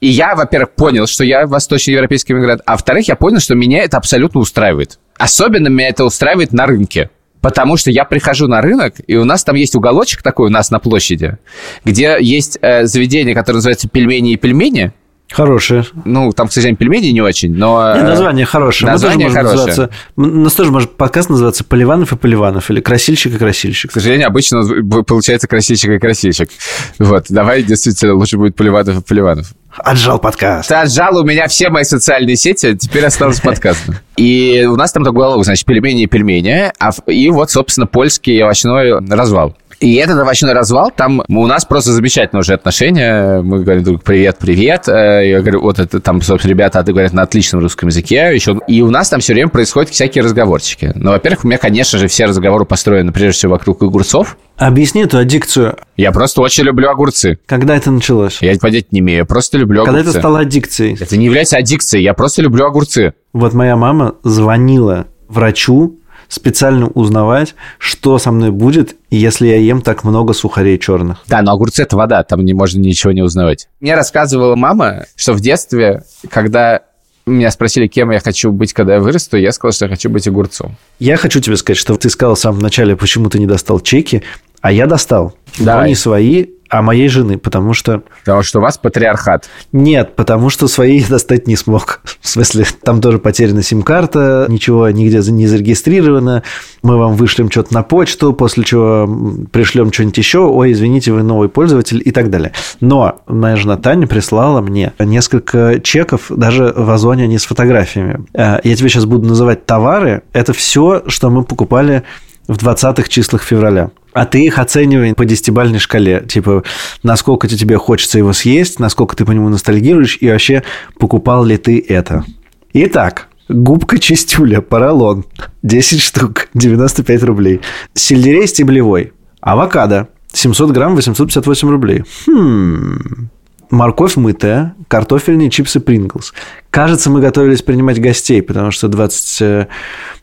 И 0.00 0.08
я, 0.08 0.34
во-первых, 0.34 0.72
понял, 0.74 1.06
что 1.06 1.24
я 1.24 1.46
восточноевропейский 1.46 2.34
иммигрант, 2.34 2.60
а 2.66 2.72
во-вторых, 2.72 3.08
я 3.08 3.16
понял, 3.16 3.40
что 3.40 3.54
меня 3.54 3.82
это 3.82 3.96
абсолютно 3.96 4.40
устраивает. 4.40 4.98
Особенно 5.18 5.68
меня 5.68 5.88
это 5.88 6.04
устраивает 6.04 6.52
на 6.52 6.66
рынке. 6.66 7.10
Потому 7.46 7.76
что 7.76 7.92
я 7.92 8.04
прихожу 8.04 8.48
на 8.48 8.60
рынок, 8.60 8.94
и 9.06 9.14
у 9.14 9.24
нас 9.24 9.44
там 9.44 9.54
есть 9.54 9.76
уголочек 9.76 10.20
такой 10.20 10.48
у 10.48 10.50
нас 10.50 10.72
на 10.72 10.80
площади, 10.80 11.38
где 11.84 12.16
есть 12.18 12.58
э, 12.60 12.86
заведение, 12.86 13.36
которое 13.36 13.58
называется 13.58 13.88
«Пельмени 13.88 14.32
и 14.32 14.36
пельмени». 14.36 14.92
Хорошее. 15.30 15.84
Ну, 16.04 16.32
там, 16.32 16.48
к 16.48 16.52
сожалению, 16.52 16.78
пельмени 16.78 17.08
не 17.08 17.20
очень, 17.20 17.54
но... 17.54 17.94
Не, 17.94 18.00
э, 18.00 18.02
название 18.04 18.46
хорошее. 18.46 18.90
название 18.90 19.28
Мы 19.28 19.34
тоже 19.34 19.46
хорошее. 19.46 19.66
называться... 19.66 19.96
У 20.16 20.22
нас 20.22 20.52
тоже 20.52 20.70
может 20.70 20.96
подкаст 20.96 21.30
называться 21.30 21.64
«Поливанов 21.64 22.12
и 22.12 22.16
Поливанов» 22.16 22.70
или 22.70 22.80
«Красильщик 22.80 23.34
и 23.34 23.38
Красильщик». 23.38 23.90
К 23.90 23.94
сожалению, 23.94 24.28
обычно 24.28 24.62
получается 25.04 25.48
красильщик 25.48 25.90
и 25.90 25.98
красильщик. 25.98 26.50
Вот, 26.98 27.26
давай, 27.28 27.64
действительно, 27.64 28.14
лучше 28.14 28.38
будет 28.38 28.54
Поливанов 28.54 28.98
и 28.98 29.02
Поливанов. 29.02 29.48
Отжал 29.76 30.18
подкаст. 30.18 30.68
Ты 30.68 30.76
отжал 30.76 31.18
у 31.18 31.24
меня 31.24 31.48
все 31.48 31.68
мои 31.68 31.84
социальные 31.84 32.36
сети, 32.36 32.76
теперь 32.76 33.04
осталось 33.04 33.40
подкаст. 33.40 33.82
И 34.16 34.66
у 34.66 34.76
нас 34.76 34.92
там 34.92 35.04
такой 35.04 35.18
уголок, 35.18 35.44
значит, 35.44 35.66
пельмени 35.66 36.04
и 36.04 36.06
пельмени, 36.06 36.72
а 36.78 36.90
и 37.06 37.28
вот, 37.28 37.50
собственно, 37.50 37.86
польский 37.86 38.42
овощной 38.42 38.98
развал. 39.10 39.54
И 39.80 39.94
этот 39.96 40.18
овощной 40.18 40.54
развал, 40.54 40.90
там 40.90 41.22
у 41.28 41.46
нас 41.46 41.64
просто 41.66 41.92
замечательные 41.92 42.40
уже 42.40 42.54
отношения. 42.54 43.42
Мы 43.42 43.62
говорим 43.62 43.82
друг 43.84 44.02
привет, 44.02 44.38
привет. 44.38 44.88
Э, 44.88 45.28
Я 45.28 45.40
говорю, 45.40 45.60
вот 45.60 45.78
это 45.78 46.00
там, 46.00 46.22
собственно, 46.22 46.50
ребята 46.50 46.82
говорят 46.82 47.12
на 47.12 47.22
отличном 47.22 47.60
русском 47.60 47.88
языке. 47.88 48.30
Еще... 48.34 48.58
И 48.68 48.80
у 48.80 48.90
нас 48.90 49.10
там 49.10 49.20
все 49.20 49.34
время 49.34 49.48
происходят 49.50 49.90
всякие 49.90 50.24
разговорчики. 50.24 50.92
Ну, 50.94 51.10
во-первых, 51.10 51.44
у 51.44 51.48
меня, 51.48 51.58
конечно 51.58 51.98
же, 51.98 52.08
все 52.08 52.24
разговоры 52.24 52.64
построены 52.64 53.12
прежде 53.12 53.32
всего 53.32 53.52
вокруг 53.52 53.82
огурцов. 53.82 54.38
Объясни 54.56 55.02
эту 55.02 55.18
аддикцию. 55.18 55.76
Я 55.98 56.10
просто 56.12 56.40
очень 56.40 56.64
люблю 56.64 56.88
огурцы. 56.88 57.38
Когда 57.44 57.76
это 57.76 57.90
началось? 57.90 58.38
Я 58.40 58.56
понять 58.58 58.92
не 58.92 59.00
имею, 59.00 59.18
я 59.18 59.24
просто 59.26 59.58
люблю 59.58 59.84
Когда 59.84 60.00
огурцы. 60.00 60.10
это 60.10 60.18
стало 60.20 60.38
аддикцией? 60.40 60.96
Это 60.98 61.18
не 61.18 61.26
является 61.26 61.58
аддикцией, 61.58 62.02
я 62.02 62.14
просто 62.14 62.40
люблю 62.40 62.64
огурцы. 62.64 63.12
Вот 63.34 63.52
моя 63.52 63.76
мама 63.76 64.14
звонила 64.22 65.06
врачу 65.28 65.98
специально 66.28 66.88
узнавать, 66.88 67.54
что 67.78 68.18
со 68.18 68.32
мной 68.32 68.50
будет, 68.50 68.96
если 69.10 69.48
я 69.48 69.56
ем 69.56 69.82
так 69.82 70.04
много 70.04 70.32
сухарей 70.32 70.78
черных. 70.78 71.18
Да, 71.26 71.42
но 71.42 71.52
огурцы 71.52 71.82
это 71.82 71.96
вода, 71.96 72.22
там 72.22 72.44
не 72.44 72.54
можно 72.54 72.80
ничего 72.80 73.12
не 73.12 73.22
узнавать. 73.22 73.68
Мне 73.80 73.94
рассказывала 73.94 74.56
мама, 74.56 75.06
что 75.16 75.32
в 75.32 75.40
детстве, 75.40 76.02
когда 76.30 76.82
меня 77.26 77.50
спросили, 77.50 77.88
кем 77.88 78.10
я 78.12 78.20
хочу 78.20 78.52
быть, 78.52 78.72
когда 78.72 78.94
я 78.94 79.00
вырасту, 79.00 79.36
я 79.36 79.50
сказал, 79.50 79.72
что 79.72 79.86
я 79.86 79.90
хочу 79.90 80.08
быть 80.08 80.28
огурцом. 80.28 80.76
Я 81.00 81.16
хочу 81.16 81.40
тебе 81.40 81.56
сказать, 81.56 81.78
что 81.78 81.96
ты 81.96 82.08
сказал 82.08 82.36
в 82.36 82.38
самом 82.38 82.60
начале, 82.60 82.96
почему 82.96 83.28
ты 83.28 83.38
не 83.40 83.46
достал 83.46 83.80
чеки, 83.80 84.22
а 84.66 84.72
я 84.72 84.88
достал. 84.88 85.32
Но 85.60 85.64
Давай. 85.64 85.90
не 85.90 85.94
свои, 85.94 86.46
а 86.68 86.82
моей 86.82 87.06
жены, 87.06 87.38
потому 87.38 87.72
что... 87.72 88.02
Потому 88.24 88.42
что 88.42 88.58
у 88.58 88.62
вас 88.62 88.78
патриархат. 88.78 89.48
Нет, 89.70 90.16
потому 90.16 90.50
что 90.50 90.66
свои 90.66 90.98
я 90.98 91.06
достать 91.06 91.46
не 91.46 91.54
смог. 91.54 92.00
В 92.20 92.28
смысле, 92.28 92.66
там 92.82 93.00
тоже 93.00 93.20
потеряна 93.20 93.62
сим-карта, 93.62 94.46
ничего 94.48 94.90
нигде 94.90 95.18
не 95.30 95.46
зарегистрировано. 95.46 96.42
Мы 96.82 96.96
вам 96.98 97.14
вышлем 97.14 97.48
что-то 97.48 97.74
на 97.74 97.84
почту, 97.84 98.32
после 98.32 98.64
чего 98.64 99.08
пришлем 99.52 99.92
что-нибудь 99.92 100.18
еще. 100.18 100.40
Ой, 100.40 100.72
извините, 100.72 101.12
вы 101.12 101.22
новый 101.22 101.48
пользователь 101.48 102.02
и 102.04 102.10
так 102.10 102.28
далее. 102.28 102.50
Но 102.80 103.20
моя 103.28 103.54
жена 103.54 103.76
Таня 103.76 104.08
прислала 104.08 104.60
мне 104.62 104.94
несколько 104.98 105.78
чеков, 105.78 106.24
даже 106.28 106.74
в 106.76 106.90
Озоне 106.90 107.22
они 107.22 107.38
с 107.38 107.44
фотографиями. 107.44 108.26
Э, 108.34 108.58
Я 108.64 108.74
тебе 108.74 108.88
сейчас 108.88 109.04
буду 109.04 109.28
называть 109.28 109.64
товары. 109.64 110.22
Это 110.32 110.52
все, 110.52 111.04
что 111.06 111.30
мы 111.30 111.44
покупали 111.44 112.02
в 112.48 112.56
20-х 112.56 113.08
числах 113.08 113.42
февраля. 113.42 113.90
А 114.16 114.24
ты 114.24 114.46
их 114.46 114.58
оценивай 114.58 115.14
по 115.14 115.26
десятибальной 115.26 115.78
шкале. 115.78 116.24
Типа, 116.26 116.64
насколько 117.02 117.48
тебе 117.48 117.76
хочется 117.76 118.16
его 118.16 118.32
съесть, 118.32 118.80
насколько 118.80 119.14
ты 119.14 119.26
по 119.26 119.32
нему 119.32 119.50
ностальгируешь, 119.50 120.16
и 120.22 120.30
вообще, 120.30 120.62
покупал 120.98 121.44
ли 121.44 121.58
ты 121.58 121.84
это. 121.86 122.24
Итак, 122.72 123.28
губка 123.50 123.98
чистюля, 123.98 124.62
поролон, 124.62 125.26
10 125.62 126.00
штук, 126.00 126.48
95 126.54 127.22
рублей. 127.24 127.60
Сельдерей 127.92 128.46
стеблевой, 128.46 129.12
авокадо, 129.42 130.08
700 130.32 130.70
грамм, 130.70 130.94
858 130.96 131.68
рублей. 131.68 132.04
Хм... 132.26 133.28
Морковь 133.68 134.16
мытая, 134.16 134.76
картофельные 134.86 135.50
чипсы 135.50 135.80
Принглс. 135.80 136.32
Кажется, 136.70 137.10
мы 137.10 137.20
готовились 137.20 137.62
принимать 137.62 138.00
гостей, 138.00 138.40
потому 138.40 138.70
что 138.70 138.88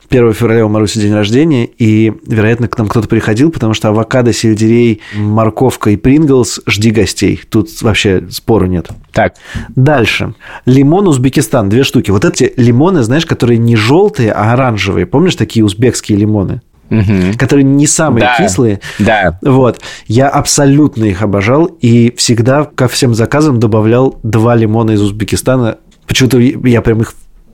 1 0.10 0.34
февраля 0.34 0.66
у 0.66 0.70
Маруси 0.70 1.00
день 1.00 1.14
рождения, 1.14 1.66
и, 1.66 2.14
вероятно, 2.28 2.68
к 2.68 2.78
нам 2.78 2.88
кто-то 2.88 3.08
приходил, 3.08 3.52
потому 3.52 3.74
что 3.74 3.90
авокадо, 3.90 4.34
сельдерей, 4.34 5.02
морковка 5.16 5.90
и 5.92 5.96
принглс– 5.96 6.62
жди 6.68 6.92
гостей. 6.92 7.42
Тут 7.50 7.70
вообще 7.82 8.24
спору 8.30 8.66
нет. 8.68 8.90
Так, 9.12 9.36
Дальше. 9.76 10.34
Лимон 10.66 11.08
Узбекистан, 11.08 11.70
две 11.70 11.84
штуки. 11.84 12.12
Вот 12.12 12.26
эти 12.26 12.54
лимоны, 12.58 13.04
знаешь, 13.04 13.26
которые 13.26 13.58
не 13.58 13.76
желтые, 13.76 14.32
а 14.32 14.54
оранжевые. 14.54 15.06
Помнишь 15.06 15.36
такие 15.36 15.64
узбекские 15.66 16.18
лимоны? 16.18 16.62
Мгм. 16.90 17.34
Которые 17.38 17.64
не 17.64 17.88
самые 17.88 18.22
Да. 18.22 18.36
кислые. 18.38 18.80
да. 19.00 19.40
Вот. 19.42 19.80
Я 20.06 20.30
абсолютно 20.30 21.06
их 21.06 21.22
обожал 21.22 21.66
и 21.66 22.14
всегда 22.18 22.66
ко 22.66 22.88
всем 22.88 23.16
заказам 23.16 23.60
добавлял 23.60 24.20
два 24.22 24.56
лимона 24.56 24.92
из 24.92 25.02
Узбекистана. 25.02 25.78
Почему-то 26.08 26.38
я 26.40 26.82
прям 26.82 27.02
их 27.02 27.14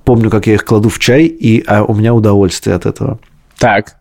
помню, 0.10 0.32
как 0.32 0.48
я 0.48 0.56
их 0.56 0.66
кладу 0.66 0.90
в 0.90 0.98
чай, 0.98 1.26
и 1.26 1.64
а 1.68 1.84
у 1.84 1.94
меня 1.94 2.16
удовольствие 2.16 2.76
от 2.76 2.88
этого. 2.88 3.20
Так, 3.60 3.98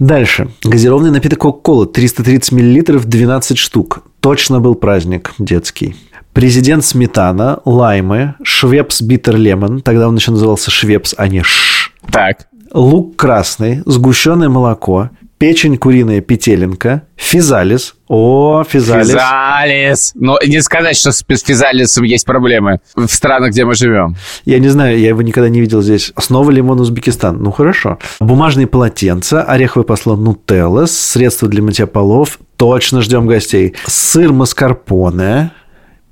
Дальше. 0.00 0.48
Газированный 0.64 1.12
напиток 1.12 1.38
Кока-Кола. 1.38 1.86
330 1.86 2.50
миллилитров, 2.50 3.04
12 3.04 3.56
штук. 3.56 4.02
Точно 4.18 4.58
был 4.58 4.74
праздник 4.74 5.34
детский. 5.38 5.94
Президент 6.32 6.84
Сметана, 6.84 7.60
лаймы, 7.64 8.34
Швепс 8.42 9.02
Биттер 9.02 9.36
Лемон. 9.36 9.82
Тогда 9.82 10.08
он 10.08 10.16
еще 10.16 10.32
назывался 10.32 10.72
Швепс, 10.72 11.14
а 11.16 11.28
не 11.28 11.44
Ш. 11.44 11.92
так. 12.10 12.48
Лук 12.72 13.14
красный, 13.14 13.82
сгущенное 13.86 14.48
молоко, 14.48 15.10
печень 15.40 15.78
куриная 15.78 16.20
петелинка, 16.20 17.04
физалис. 17.16 17.94
О, 18.08 18.62
физалис. 18.62 19.08
Физалис. 19.08 20.12
Но 20.14 20.38
не 20.46 20.60
сказать, 20.60 20.98
что 20.98 21.12
с 21.12 21.24
физалисом 21.24 22.04
есть 22.04 22.26
проблемы 22.26 22.80
в 22.94 23.06
странах, 23.06 23.52
где 23.52 23.64
мы 23.64 23.74
живем. 23.74 24.16
Я 24.44 24.58
не 24.58 24.68
знаю, 24.68 24.98
я 24.98 25.08
его 25.08 25.22
никогда 25.22 25.48
не 25.48 25.60
видел 25.60 25.80
здесь. 25.80 26.12
Снова 26.18 26.50
лимон 26.50 26.78
Узбекистан. 26.80 27.42
Ну, 27.42 27.52
хорошо. 27.52 27.98
Бумажные 28.20 28.66
полотенца, 28.66 29.42
ореховое 29.42 29.86
масло 29.88 30.14
нутелла, 30.14 30.84
средства 30.84 31.48
для 31.48 31.62
мытья 31.62 31.86
полов. 31.86 32.38
Точно 32.56 33.00
ждем 33.00 33.26
гостей. 33.26 33.74
Сыр 33.86 34.34
маскарпоне, 34.34 35.52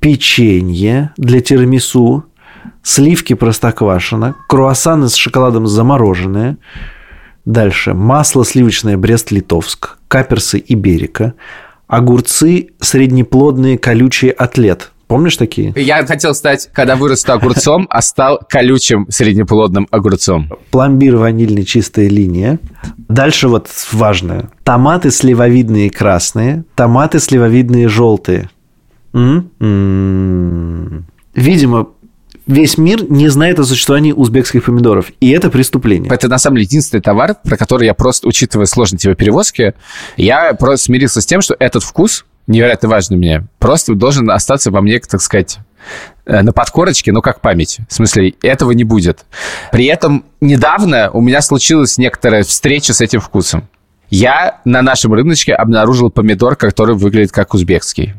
печенье 0.01 1.13
для 1.19 1.43
тирамису, 1.43 2.25
сливки 2.83 3.35
простоквашино, 3.35 4.37
круассаны 4.49 5.11
с 5.11 5.15
шоколадом 5.17 5.67
замороженные. 5.67 6.57
Дальше. 7.49 7.95
Масло 7.95 8.45
сливочное 8.45 8.99
Брест-Литовск, 8.99 9.97
каперсы 10.07 10.63
Иберика, 10.69 11.33
огурцы 11.87 12.69
среднеплодные 12.79 13.79
колючие 13.79 14.33
атлет. 14.33 14.93
Помнишь 15.07 15.39
такие? 15.39 15.73
Я 15.75 16.05
хотел 16.05 16.35
стать, 16.35 16.69
когда 16.75 16.95
вырасту 16.95 17.33
огурцом, 17.33 17.87
а 17.89 18.03
стал 18.03 18.41
колючим 18.47 19.07
среднеплодным 19.09 19.89
огурцом. 19.91 20.51
пломбир 20.71 21.17
ванильный 21.17 21.65
чистая 21.65 22.11
линия. 22.11 22.59
Дальше 23.09 23.49
вот 23.49 23.71
важное. 23.93 24.51
Томаты 24.63 25.11
сливовидные 25.11 25.89
красные, 25.89 26.65
томаты 26.75 27.19
сливовидные 27.19 27.89
желтые. 27.89 28.51
М-м. 29.15 31.07
Видимо, 31.35 31.89
весь 32.49 32.79
мир 32.79 33.09
не 33.09 33.29
знает 33.29 33.61
о 33.61 33.65
существовании 33.65 34.13
узбекских 34.13 34.65
помидоров. 34.65 35.13
И 35.21 35.31
это 35.31 35.51
преступление. 35.51 36.11
Это, 36.13 36.27
на 36.29 36.39
самом 36.39 36.57
деле, 36.57 36.67
единственный 36.67 37.01
товар, 37.01 37.37
про 37.45 37.57
который 37.57 37.87
я 37.87 37.95
просто, 37.95 38.27
учитывая 38.27 38.67
сложность 38.67 39.05
его 39.05 39.15
перевозки, 39.15 39.75
я 40.17 40.55
просто 40.55 40.87
смирился 40.87 41.21
с 41.21 41.27
тем, 41.27 41.41
что 41.41 41.55
этот 41.59 41.85
вкус 41.85 42.25
невероятно 42.49 42.89
важный 42.89 43.17
мне, 43.17 43.47
просто 43.59 43.95
должен 43.95 44.31
остаться 44.31 44.71
во 44.71 44.81
мне, 44.81 44.99
так 44.99 45.21
сказать, 45.21 45.59
э, 46.25 46.43
на 46.43 46.53
подкорочке, 46.53 47.13
ну, 47.13 47.21
как 47.21 47.41
память. 47.41 47.79
В 47.89 47.95
смысле, 47.95 48.35
этого 48.43 48.73
не 48.73 48.85
будет. 48.85 49.27
При 49.71 49.85
этом 49.85 50.25
недавно 50.41 51.11
у 51.11 51.21
меня 51.21 51.43
случилась 51.43 51.99
некоторая 51.99 52.43
встреча 52.43 52.95
с 52.95 53.03
этим 53.03 53.21
вкусом. 53.21 53.69
Я 54.09 54.63
на 54.65 54.81
нашем 54.81 55.13
рыночке 55.13 55.53
обнаружил 55.53 56.11
помидор, 56.11 56.57
который 56.57 56.97
выглядит 56.97 57.31
как 57.31 57.53
узбекский. 57.53 58.15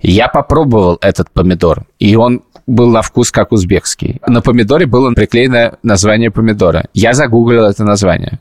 Я 0.00 0.26
попробовал 0.26 0.98
этот 1.00 1.30
помидор, 1.30 1.84
и 2.00 2.16
он 2.16 2.42
был 2.66 2.90
на 2.90 3.02
вкус 3.02 3.30
как 3.30 3.52
узбекский. 3.52 4.20
На 4.26 4.40
помидоре 4.40 4.86
было 4.86 5.10
приклеено 5.12 5.78
название 5.82 6.30
помидора. 6.30 6.86
Я 6.94 7.12
загуглил 7.12 7.64
это 7.64 7.84
название. 7.84 8.38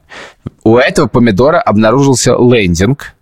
У 0.63 0.77
этого 0.77 1.07
помидора 1.07 1.59
обнаружился 1.59 2.31
лендинг. 2.31 3.13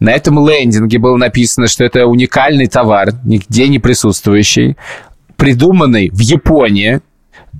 На 0.00 0.12
этом 0.12 0.46
лендинге 0.46 0.98
было 0.98 1.16
написано, 1.16 1.66
что 1.66 1.84
это 1.84 2.06
уникальный 2.06 2.66
товар, 2.66 3.10
нигде 3.24 3.68
не 3.68 3.78
присутствующий, 3.78 4.76
придуманный 5.36 6.10
в 6.10 6.18
Японии 6.20 7.00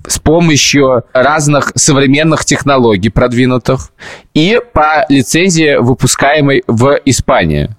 с 0.07 0.19
помощью 0.19 1.03
разных 1.13 1.71
современных 1.75 2.45
технологий 2.45 3.09
продвинутых 3.09 3.91
и 4.33 4.59
по 4.73 5.05
лицензии, 5.09 5.77
выпускаемой 5.79 6.63
в 6.67 6.99
Испании. 7.05 7.69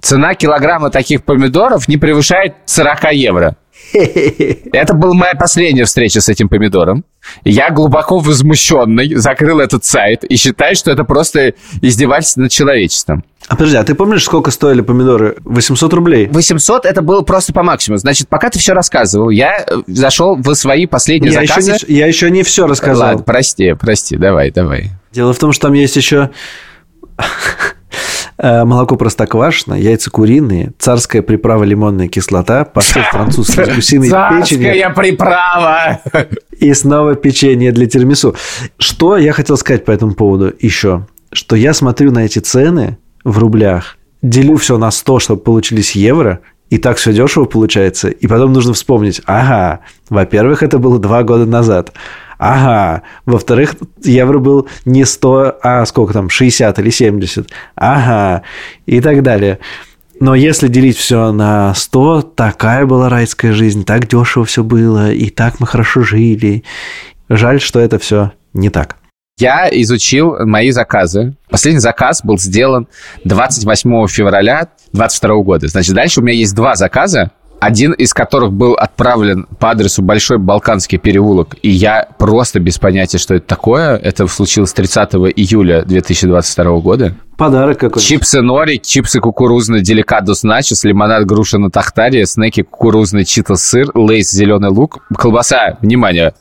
Цена 0.00 0.34
килограмма 0.34 0.90
таких 0.90 1.24
помидоров 1.24 1.88
не 1.88 1.96
превышает 1.96 2.54
40 2.66 3.12
евро. 3.12 3.56
Это 4.72 4.94
была 4.94 5.14
моя 5.14 5.34
последняя 5.34 5.84
встреча 5.84 6.20
с 6.20 6.28
этим 6.28 6.48
помидором. 6.48 7.04
Я 7.44 7.70
глубоко 7.70 8.18
возмущенный 8.18 9.14
закрыл 9.14 9.60
этот 9.60 9.84
сайт 9.84 10.24
и 10.24 10.36
считаю, 10.36 10.76
что 10.76 10.90
это 10.90 11.04
просто 11.04 11.54
издевательство 11.80 12.42
над 12.42 12.50
человечеством. 12.50 13.24
А 13.48 13.54
подожди, 13.54 13.76
а 13.76 13.84
ты 13.84 13.94
помнишь, 13.94 14.24
сколько 14.24 14.50
стоили 14.50 14.80
помидоры? 14.80 15.36
800 15.44 15.92
рублей. 15.94 16.26
800 16.26 16.84
это 16.84 17.00
было 17.00 17.22
просто 17.22 17.52
по 17.52 17.62
максимуму. 17.62 17.98
Значит, 17.98 18.28
пока 18.28 18.50
ты 18.50 18.58
все 18.58 18.72
рассказывал, 18.72 19.30
я 19.30 19.64
э, 19.66 19.76
зашел 19.86 20.36
в 20.36 20.54
свои 20.54 20.86
последние 20.86 21.32
Я 21.32 21.42
еще, 21.42 21.60
заказы. 21.60 21.86
не, 21.88 21.96
я 21.96 22.06
еще 22.06 22.30
не 22.30 22.42
все 22.42 22.66
рассказал. 22.66 23.08
Ладно, 23.10 23.22
прости, 23.24 23.74
прости, 23.74 24.16
давай, 24.16 24.50
давай. 24.50 24.90
Дело 25.12 25.32
в 25.32 25.38
том, 25.38 25.52
что 25.52 25.68
там 25.68 25.74
есть 25.74 25.96
еще 25.96 26.30
молоко 28.38 28.96
простоквашино, 28.96 29.74
яйца 29.74 30.10
куриные, 30.10 30.72
царская 30.78 31.22
приправа 31.22 31.64
лимонная 31.64 32.08
кислота, 32.08 32.64
паштет 32.64 33.04
французский 33.10 33.64
с 33.64 33.74
гусиной 33.74 34.08
печенью 34.08 34.74
Царская 34.74 34.90
приправа! 34.90 36.00
и 36.58 36.72
снова 36.74 37.14
печенье 37.14 37.72
для 37.72 37.86
тирамису. 37.86 38.36
Что 38.78 39.16
я 39.16 39.32
хотел 39.32 39.56
сказать 39.56 39.84
по 39.84 39.90
этому 39.90 40.14
поводу 40.14 40.52
еще? 40.58 41.06
Что 41.32 41.56
я 41.56 41.74
смотрю 41.74 42.12
на 42.12 42.24
эти 42.24 42.38
цены 42.38 42.98
в 43.24 43.38
рублях, 43.38 43.96
делю 44.22 44.56
все 44.56 44.78
на 44.78 44.90
100, 44.90 45.18
чтобы 45.18 45.42
получились 45.42 45.92
евро, 45.96 46.40
и 46.70 46.78
так 46.78 46.96
все 46.96 47.12
дешево 47.12 47.44
получается. 47.44 48.08
И 48.08 48.26
потом 48.26 48.52
нужно 48.52 48.72
вспомнить, 48.72 49.20
ага, 49.26 49.80
во-первых, 50.08 50.62
это 50.62 50.78
было 50.78 50.98
два 50.98 51.22
года 51.22 51.46
назад. 51.46 51.92
Ага. 52.38 53.02
Во-вторых, 53.24 53.76
евро 54.02 54.38
был 54.38 54.68
не 54.84 55.04
100, 55.04 55.58
а 55.62 55.86
сколько 55.86 56.12
там, 56.12 56.28
60 56.28 56.78
или 56.78 56.90
70. 56.90 57.48
Ага. 57.76 58.42
И 58.86 59.00
так 59.00 59.22
далее. 59.22 59.58
Но 60.18 60.34
если 60.34 60.68
делить 60.68 60.96
все 60.96 61.32
на 61.32 61.74
100, 61.74 62.22
такая 62.22 62.86
была 62.86 63.08
райская 63.08 63.52
жизнь, 63.52 63.84
так 63.84 64.08
дешево 64.08 64.46
все 64.46 64.64
было, 64.64 65.12
и 65.12 65.28
так 65.28 65.60
мы 65.60 65.66
хорошо 65.66 66.02
жили. 66.02 66.64
Жаль, 67.28 67.60
что 67.60 67.80
это 67.80 67.98
все 67.98 68.32
не 68.54 68.70
так. 68.70 68.96
Я 69.38 69.68
изучил 69.70 70.46
мои 70.46 70.70
заказы. 70.70 71.36
Последний 71.50 71.80
заказ 71.80 72.24
был 72.24 72.38
сделан 72.38 72.88
28 73.24 74.06
февраля 74.06 74.68
2022 74.92 75.42
года. 75.42 75.68
Значит, 75.68 75.94
дальше 75.94 76.20
у 76.20 76.22
меня 76.22 76.34
есть 76.34 76.54
два 76.54 76.74
заказа, 76.74 77.32
один 77.60 77.92
из 77.92 78.12
которых 78.14 78.52
был 78.52 78.74
отправлен 78.74 79.46
по 79.58 79.70
адресу 79.70 80.02
Большой 80.02 80.38
Балканский 80.38 80.98
переулок, 80.98 81.56
и 81.62 81.70
я 81.70 82.08
просто 82.18 82.60
без 82.60 82.78
понятия, 82.78 83.18
что 83.18 83.34
это 83.34 83.46
такое. 83.46 83.96
Это 83.96 84.26
случилось 84.26 84.72
30 84.72 85.14
июля 85.36 85.82
2022 85.82 86.78
года. 86.80 87.14
Подарок 87.36 87.78
какой-то. 87.78 88.00
Чипсы 88.00 88.40
нори, 88.40 88.80
чипсы 88.80 89.20
кукурузные 89.20 89.82
деликатус 89.82 90.42
начос, 90.42 90.84
лимонад 90.84 91.26
груша 91.26 91.58
на 91.58 91.70
тахтаре, 91.70 92.24
снеки 92.26 92.62
кукурузный 92.62 93.24
читос 93.24 93.62
сыр, 93.62 93.90
лейс 93.94 94.30
зеленый 94.30 94.70
лук, 94.70 94.98
колбаса, 95.14 95.76
внимание, 95.82 96.34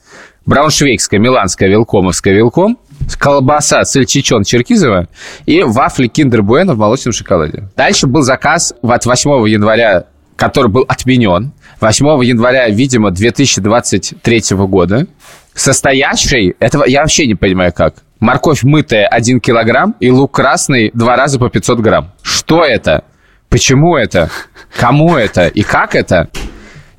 брауншвейгская, 0.46 1.20
миланская, 1.20 1.70
вилкомовская, 1.70 2.34
вилком, 2.34 2.78
колбаса 3.20 3.84
сальчичон 3.84 4.44
черкизова 4.44 5.08
и 5.46 5.64
вафли 5.64 6.08
киндер 6.08 6.44
буэно 6.44 6.76
в 6.76 6.78
молочном 6.78 7.14
шоколаде. 7.14 7.70
Дальше 7.76 8.08
был 8.08 8.22
заказ 8.22 8.74
от 8.82 9.06
8 9.06 9.50
января, 9.50 10.06
который 10.36 10.72
был 10.72 10.86
отменен. 10.88 11.54
8 11.82 12.24
января, 12.24 12.68
видимо, 12.70 13.12
2023 13.12 14.44
года, 14.52 15.08
состоящий, 15.54 16.56
этого 16.60 16.86
я 16.86 17.02
вообще 17.02 17.28
не 17.28 17.36
понимаю 17.36 17.74
как, 17.74 17.96
морковь 18.20 18.64
мытая 18.64 19.08
1 19.08 19.40
килограмм 19.40 19.96
и 20.00 20.10
лук 20.10 20.34
красный 20.34 20.92
два 20.94 21.16
раза 21.16 21.40
по 21.40 21.50
500 21.50 21.80
грамм. 21.80 22.12
Что 22.22 22.64
это? 22.64 23.04
Почему 23.50 23.96
это? 23.96 24.30
Кому 24.78 25.16
это? 25.16 25.48
И 25.48 25.62
как 25.62 25.96
это? 25.96 26.30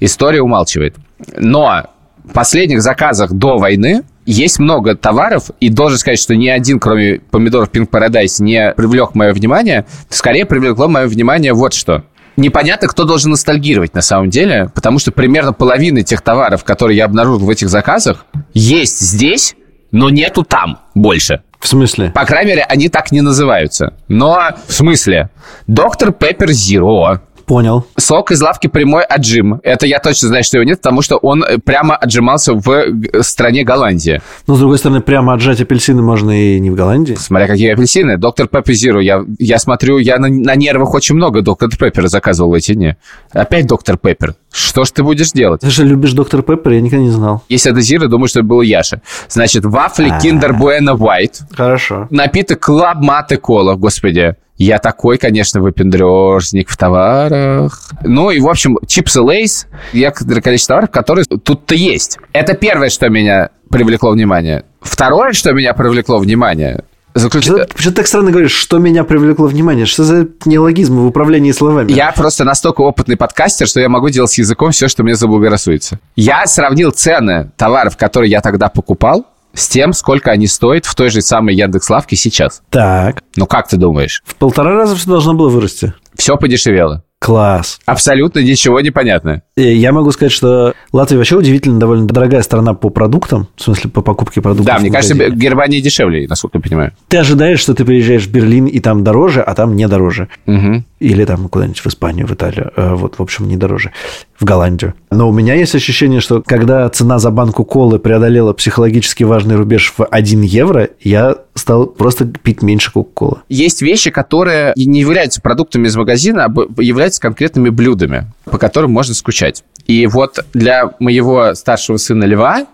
История 0.00 0.42
умалчивает. 0.42 0.96
Но 1.36 1.84
в 2.24 2.32
последних 2.32 2.82
заказах 2.82 3.32
до 3.32 3.56
войны 3.56 4.02
есть 4.26 4.58
много 4.58 4.96
товаров, 4.96 5.50
и 5.60 5.68
должен 5.68 5.98
сказать, 5.98 6.18
что 6.18 6.34
ни 6.34 6.48
один, 6.48 6.80
кроме 6.80 7.20
помидоров 7.30 7.70
Pink 7.70 7.88
Paradise, 7.88 8.42
не 8.42 8.72
привлек 8.72 9.14
мое 9.14 9.32
внимание. 9.32 9.86
Скорее 10.08 10.44
привлекло 10.44 10.88
мое 10.88 11.06
внимание 11.06 11.52
вот 11.52 11.72
что. 11.72 12.04
Непонятно, 12.36 12.88
кто 12.88 13.04
должен 13.04 13.30
ностальгировать 13.30 13.94
на 13.94 14.02
самом 14.02 14.30
деле, 14.30 14.70
потому 14.74 14.98
что 14.98 15.10
примерно 15.10 15.52
половина 15.52 16.02
тех 16.02 16.20
товаров, 16.20 16.64
которые 16.64 16.98
я 16.98 17.06
обнаружил 17.06 17.46
в 17.46 17.50
этих 17.50 17.68
заказах, 17.68 18.26
есть 18.52 19.00
здесь, 19.00 19.56
но 19.90 20.10
нету 20.10 20.42
там 20.42 20.80
больше. 20.94 21.42
В 21.58 21.68
смысле? 21.68 22.10
По 22.10 22.26
крайней 22.26 22.50
мере, 22.50 22.62
они 22.62 22.88
так 22.88 23.10
не 23.10 23.22
называются. 23.22 23.94
Но 24.08 24.50
в 24.68 24.72
смысле? 24.72 25.30
Dr 25.66 26.12
Pepper 26.12 26.52
Zero. 26.52 27.22
Понял. 27.46 27.86
Сок 27.96 28.32
из 28.32 28.42
лавки 28.42 28.66
прямой 28.66 29.04
отжим. 29.04 29.60
Это 29.62 29.86
я 29.86 30.00
точно 30.00 30.28
знаю, 30.28 30.42
что 30.44 30.58
его 30.58 30.64
нет, 30.68 30.80
потому 30.80 31.00
что 31.02 31.16
он 31.16 31.44
э, 31.44 31.58
прямо 31.58 31.94
отжимался 31.96 32.54
в 32.54 32.64
г- 32.64 33.22
стране 33.22 33.62
Голландия. 33.62 34.20
Но, 34.48 34.56
с 34.56 34.58
другой 34.58 34.78
стороны, 34.78 35.00
прямо 35.00 35.34
отжать 35.34 35.60
апельсины 35.60 36.02
можно 36.02 36.30
и 36.32 36.58
не 36.58 36.70
в 36.70 36.74
Голландии. 36.74 37.14
Смотря 37.14 37.46
какие 37.46 37.72
апельсины. 37.72 38.16
Dr 38.18 38.48
Pepper 38.48 38.74
Zero. 38.74 39.00
Я, 39.00 39.24
я 39.38 39.58
смотрю, 39.58 39.98
я 39.98 40.18
на, 40.18 40.28
на 40.28 40.56
нервах 40.56 40.92
очень 40.94 41.14
много 41.14 41.40
доктор 41.42 41.68
Пеппера 41.70 42.08
заказывал 42.08 42.50
в 42.50 42.54
эти 42.54 42.74
дни. 42.74 42.96
Опять 43.32 43.66
Dr 43.66 43.96
Pepper. 43.96 44.34
Что 44.52 44.84
ж 44.84 44.90
ты 44.90 45.02
будешь 45.04 45.30
делать? 45.32 45.60
Ты 45.60 45.70
же 45.70 45.84
любишь 45.84 46.12
Dr 46.12 46.42
Pepper, 46.42 46.72
я 46.72 46.80
никогда 46.80 47.04
не 47.04 47.10
знал. 47.10 47.42
Если 47.48 47.70
это 47.70 47.80
Zero, 47.80 48.08
думаю, 48.08 48.28
что 48.28 48.40
это 48.40 48.48
был 48.48 48.60
Яша. 48.62 49.02
Значит, 49.28 49.64
вафли 49.64 50.08
А. 50.10 50.18
Kinder 50.18 50.50
Bueno 50.58 50.96
White. 50.96 51.42
Хорошо. 51.54 52.08
Напиток 52.10 52.60
Club-Mate 52.60 53.36
Cola, 53.36 53.74
господи. 53.74 54.34
Я 54.56 54.78
такой, 54.78 55.18
конечно, 55.18 55.60
выпендрежник 55.60 56.70
в 56.70 56.76
товарах. 56.76 57.80
Ну 58.02 58.30
и, 58.30 58.40
в 58.40 58.48
общем, 58.48 58.78
чипсы 58.86 59.20
Lay's, 59.20 59.66
некоторое 59.92 60.40
количество 60.40 60.74
товаров, 60.74 60.90
которые 60.90 61.24
тут-то 61.24 61.74
есть. 61.74 62.18
Это 62.32 62.54
первое, 62.54 62.88
что 62.88 63.08
меня 63.08 63.50
привлекло 63.70 64.12
внимание. 64.12 64.64
Второе, 64.80 65.32
что 65.32 65.52
меня 65.52 65.74
привлекло 65.74 66.18
внимание, 66.18 66.84
заключается... 67.18 67.66
Почему 67.74 67.90
ты 67.90 67.96
так 67.96 68.06
странно 68.06 68.30
говоришь, 68.30 68.52
что 68.52 68.78
меня 68.78 69.04
привлекло 69.04 69.46
внимание? 69.46 69.86
Что 69.86 70.04
за 70.04 70.28
неологизмы 70.44 71.02
в 71.02 71.06
управлении 71.06 71.52
словами? 71.52 71.92
Я 71.92 72.12
просто 72.12 72.44
настолько 72.44 72.82
опытный 72.82 73.16
подкастер, 73.16 73.66
что 73.66 73.80
я 73.80 73.88
могу 73.88 74.08
делать 74.10 74.30
с 74.30 74.38
языком 74.38 74.70
все, 74.70 74.88
что 74.88 75.02
мне 75.02 75.14
заблагорассудится. 75.14 75.98
Я 76.14 76.46
сравнил 76.46 76.90
цены 76.92 77.50
товаров, 77.56 77.96
которые 77.96 78.30
я 78.30 78.40
тогда 78.40 78.68
покупал, 78.68 79.26
с 79.56 79.68
тем, 79.68 79.92
сколько 79.92 80.30
они 80.30 80.46
стоят 80.46 80.84
в 80.84 80.94
той 80.94 81.08
же 81.10 81.20
самой 81.22 81.54
Яндекс.Лавке 81.56 82.14
сейчас. 82.16 82.62
Так. 82.70 83.22
Ну, 83.36 83.46
как 83.46 83.68
ты 83.68 83.76
думаешь? 83.76 84.22
В 84.24 84.36
полтора 84.36 84.74
раза 84.74 84.94
все 84.96 85.08
должно 85.08 85.34
было 85.34 85.48
вырасти. 85.48 85.92
Все 86.14 86.36
подешевело. 86.36 87.02
Класс. 87.18 87.80
Абсолютно 87.86 88.40
ничего 88.40 88.80
не 88.82 88.90
понятно. 88.90 89.42
Я 89.56 89.92
могу 89.92 90.12
сказать, 90.12 90.32
что 90.32 90.74
Латвия 90.92 91.16
вообще 91.16 91.36
удивительно 91.36 91.80
довольно 91.80 92.06
дорогая 92.06 92.42
страна 92.42 92.74
по 92.74 92.90
продуктам, 92.90 93.48
в 93.56 93.62
смысле 93.62 93.90
по 93.90 94.02
покупке 94.02 94.42
продуктов. 94.42 94.66
Да, 94.76 94.78
мне 94.80 94.90
кажется. 94.90 95.14
Германия 95.30 95.80
дешевле, 95.80 96.26
насколько 96.28 96.58
я 96.58 96.62
понимаю. 96.62 96.92
Ты 97.08 97.16
ожидаешь, 97.16 97.58
что 97.58 97.74
ты 97.74 97.86
приезжаешь 97.86 98.26
в 98.26 98.30
Берлин, 98.30 98.66
и 98.66 98.80
там 98.80 99.02
дороже, 99.02 99.40
а 99.40 99.54
там 99.54 99.76
не 99.76 99.88
дороже. 99.88 100.28
Мгм. 100.44 100.84
Или 101.00 101.24
там 101.24 101.48
куда-нибудь 101.48 101.80
в 101.80 101.86
Испанию, 101.86 102.26
в 102.26 102.32
Италию. 102.32 102.70
Э, 102.76 102.94
Вот, 102.94 103.18
в 103.18 103.22
общем, 103.22 103.48
не 103.48 103.56
дороже. 103.56 103.92
В 104.38 104.44
Голландию. 104.44 104.94
Но 105.10 105.28
у 105.28 105.32
меня 105.32 105.54
есть 105.54 105.74
ощущение, 105.74 106.20
что 106.20 106.42
когда 106.44 106.88
цена 106.90 107.18
за 107.18 107.30
банку 107.30 107.64
колы 107.64 107.98
преодолела 107.98 108.52
психологически 108.52 109.24
важный 109.24 109.56
рубеж 109.56 109.94
в 109.96 110.04
1 110.04 110.42
евро, 110.42 110.90
я 111.00 111.36
стал 111.54 111.86
просто 111.86 112.26
пить 112.26 112.62
меньше 112.62 112.92
кока-колы. 112.92 113.38
Есть 113.48 113.80
вещи, 113.80 114.10
которые 114.10 114.74
не 114.76 115.00
являются 115.00 115.40
продуктами 115.40 115.86
из 115.86 115.96
магазина, 115.96 116.44
а 116.44 116.82
являются 116.82 117.20
конкретными 117.20 117.70
блюдами, 117.70 118.26
по 118.44 118.58
которым 118.58 118.92
можно 118.92 119.14
скучать. 119.14 119.64
И 119.86 120.06
вот 120.06 120.44
для 120.52 120.90
моего 120.98 121.54
старшего 121.54 121.96
сына 121.96 122.24
Льва 122.24 122.66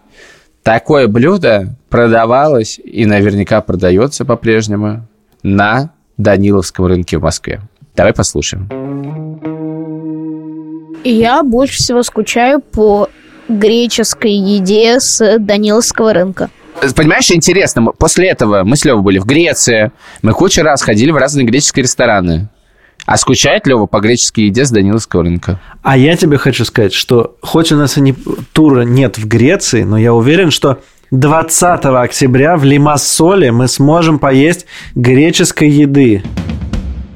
такое 0.62 1.06
блюдо 1.06 1.76
продавалось 1.88 2.80
и 2.82 3.06
наверняка 3.06 3.60
продается 3.60 4.24
по-прежнему 4.24 5.06
на 5.42 5.90
Даниловском 6.16 6.86
рынке 6.86 7.18
в 7.18 7.22
Москве. 7.22 7.60
Давай 7.94 8.12
послушаем. 8.12 8.68
Я 11.04 11.42
больше 11.42 11.78
всего 11.78 12.02
скучаю 12.02 12.60
по 12.60 13.08
греческой 13.48 14.32
еде 14.32 15.00
с 15.00 15.38
Даниловского 15.38 16.12
рынка. 16.12 16.50
Понимаешь, 16.96 17.30
интересно, 17.30 17.86
после 17.86 18.28
этого 18.28 18.64
мы 18.64 18.76
с 18.76 18.84
Левой 18.84 19.02
были 19.02 19.18
в 19.18 19.24
Греции, 19.24 19.92
мы 20.22 20.32
кучу 20.32 20.62
раз 20.62 20.82
ходили 20.82 21.10
в 21.10 21.16
разные 21.16 21.44
греческие 21.44 21.84
рестораны. 21.84 22.48
А 23.04 23.16
скучает 23.16 23.66
Лева 23.66 23.86
по 23.86 24.00
греческой 24.00 24.44
еде 24.44 24.64
с 24.64 24.70
Даниловского 24.70 25.24
рынка? 25.24 25.60
А 25.82 25.96
я 25.96 26.16
тебе 26.16 26.38
хочу 26.38 26.64
сказать, 26.64 26.92
что 26.92 27.36
хоть 27.42 27.72
у 27.72 27.76
нас 27.76 27.98
и 27.98 28.00
не, 28.00 28.14
тура 28.52 28.82
нет 28.82 29.18
в 29.18 29.26
Греции, 29.26 29.82
но 29.82 29.98
я 29.98 30.14
уверен, 30.14 30.50
что 30.50 30.78
20 31.10 31.84
октября 31.84 32.56
в 32.56 32.64
Лимассоле 32.64 33.50
мы 33.50 33.66
сможем 33.66 34.18
поесть 34.18 34.66
греческой 34.94 35.68
еды. 35.68 36.22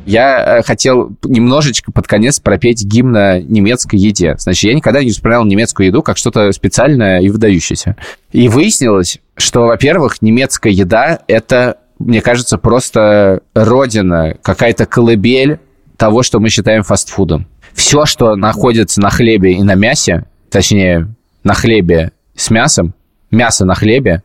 Я 0.06 0.58
э, 0.58 0.62
хотел 0.62 1.10
немножечко 1.24 1.90
под 1.90 2.06
конец 2.06 2.38
пропеть 2.38 2.84
гимн 2.84 3.16
о 3.16 3.40
немецкой 3.40 3.96
еде. 3.96 4.36
Значит, 4.38 4.62
я 4.62 4.74
никогда 4.74 5.02
не 5.02 5.10
вспоминал 5.10 5.44
немецкую 5.44 5.88
еду 5.88 6.00
как 6.00 6.16
что-то 6.16 6.52
специальное 6.52 7.20
и 7.20 7.28
выдающееся. 7.28 7.96
И 8.30 8.48
выяснилось, 8.48 9.18
что, 9.36 9.62
во-первых, 9.62 10.22
немецкая 10.22 10.72
еда– 10.72 11.18
это, 11.26 11.78
мне 11.98 12.20
кажется, 12.20 12.56
просто 12.56 13.40
родина, 13.52 14.36
какая-то 14.42 14.86
колыбель 14.86 15.58
того, 15.96 16.22
что 16.22 16.38
мы 16.38 16.50
считаем 16.50 16.84
фастфудом. 16.84 17.48
Все, 17.74 18.06
что 18.06 18.36
находится 18.36 19.00
на 19.00 19.10
хлебе 19.10 19.54
и 19.54 19.62
на 19.64 19.74
мясе, 19.74 20.24
точнее, 20.50 21.08
на 21.42 21.54
хлебе 21.54 22.12
с 22.36 22.50
мясом, 22.50 22.94
мясо 23.32 23.64
на 23.64 23.74
хлебе, 23.74 24.22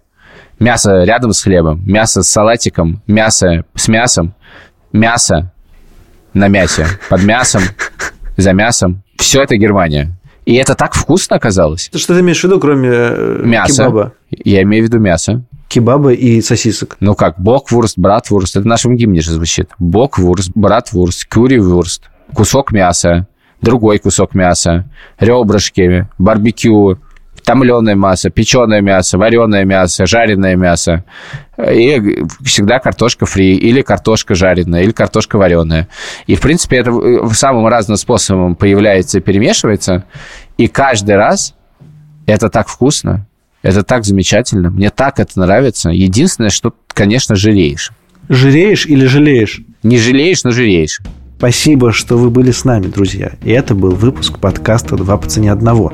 мясо 0.59 1.03
рядом 1.03 1.33
с 1.33 1.41
хлебом, 1.41 1.81
мясо 1.87 2.21
с 2.21 2.29
салатиком, 2.29 3.01
мясо 3.07 3.65
с 3.73 3.87
мясом, 3.87 4.35
мясо 4.93 5.51
на 6.33 6.47
мясе, 6.47 6.87
под 7.09 7.23
мясом, 7.23 7.61
за 8.37 8.53
мясом. 8.53 9.03
Все 9.17 9.41
это 9.43 9.55
Германия. 9.57 10.11
И 10.45 10.55
это 10.55 10.73
так 10.75 10.95
вкусно 10.95 11.35
оказалось. 11.35 11.89
Что 11.93 12.13
ты 12.15 12.21
имеешь 12.21 12.39
в 12.41 12.43
виду, 12.43 12.59
кроме 12.59 12.89
э, 12.91 13.41
Мясо. 13.45 13.83
кебаба? 13.83 14.13
Я 14.31 14.63
имею 14.63 14.83
в 14.83 14.87
виду 14.87 14.97
мясо. 14.99 15.43
Кебаба 15.67 16.13
и 16.13 16.41
сосисок. 16.41 16.97
Ну 16.99 17.13
как, 17.13 17.39
боквурст, 17.39 17.97
братвурст. 17.97 18.55
Это 18.55 18.63
в 18.63 18.67
нашем 18.67 18.95
гимне 18.95 19.21
же 19.21 19.31
звучит. 19.31 19.69
Боквурст, 19.77 20.51
братвурст, 20.55 21.25
кюривурст. 21.27 22.09
Кусок 22.33 22.71
мяса, 22.71 23.27
другой 23.61 23.99
кусок 23.99 24.33
мяса, 24.33 24.85
ребрышки, 25.19 26.07
барбекю, 26.17 26.97
томленое 27.51 27.95
мясо, 27.95 28.29
печеное 28.29 28.81
мясо, 28.81 29.17
вареное 29.17 29.65
мясо, 29.65 30.05
жареное 30.05 30.55
мясо. 30.55 31.03
И 31.57 32.23
всегда 32.43 32.79
картошка 32.79 33.25
фри, 33.25 33.57
или 33.57 33.81
картошка 33.81 34.35
жареная, 34.35 34.83
или 34.83 34.91
картошка 34.91 35.37
вареная. 35.37 35.89
И, 36.27 36.35
в 36.35 36.41
принципе, 36.41 36.77
это 36.77 36.91
э, 36.91 37.27
самым 37.33 37.67
разным 37.67 37.97
способом 37.97 38.55
появляется 38.55 39.17
и 39.17 39.21
перемешивается. 39.21 40.05
И 40.57 40.67
каждый 40.67 41.17
раз 41.17 41.53
это 42.25 42.49
так 42.49 42.69
вкусно, 42.69 43.27
это 43.63 43.83
так 43.83 44.05
замечательно, 44.05 44.69
мне 44.69 44.89
так 44.89 45.19
это 45.19 45.37
нравится. 45.37 45.89
Единственное, 45.89 46.51
что, 46.51 46.73
конечно, 46.87 47.35
жалеешь. 47.35 47.91
Жиреешь 48.29 48.85
или 48.85 49.05
жалеешь? 49.05 49.61
Не 49.83 49.97
жалеешь, 49.97 50.45
но 50.45 50.51
жалеешь. 50.51 51.01
Спасибо, 51.37 51.91
что 51.91 52.17
вы 52.17 52.29
были 52.29 52.51
с 52.51 52.63
нами, 52.63 52.85
друзья. 52.85 53.33
И 53.43 53.51
это 53.51 53.75
был 53.75 53.91
выпуск 53.91 54.37
подкаста 54.39 54.95
«Два 54.95 55.17
по 55.17 55.27
цене 55.27 55.51
одного». 55.51 55.91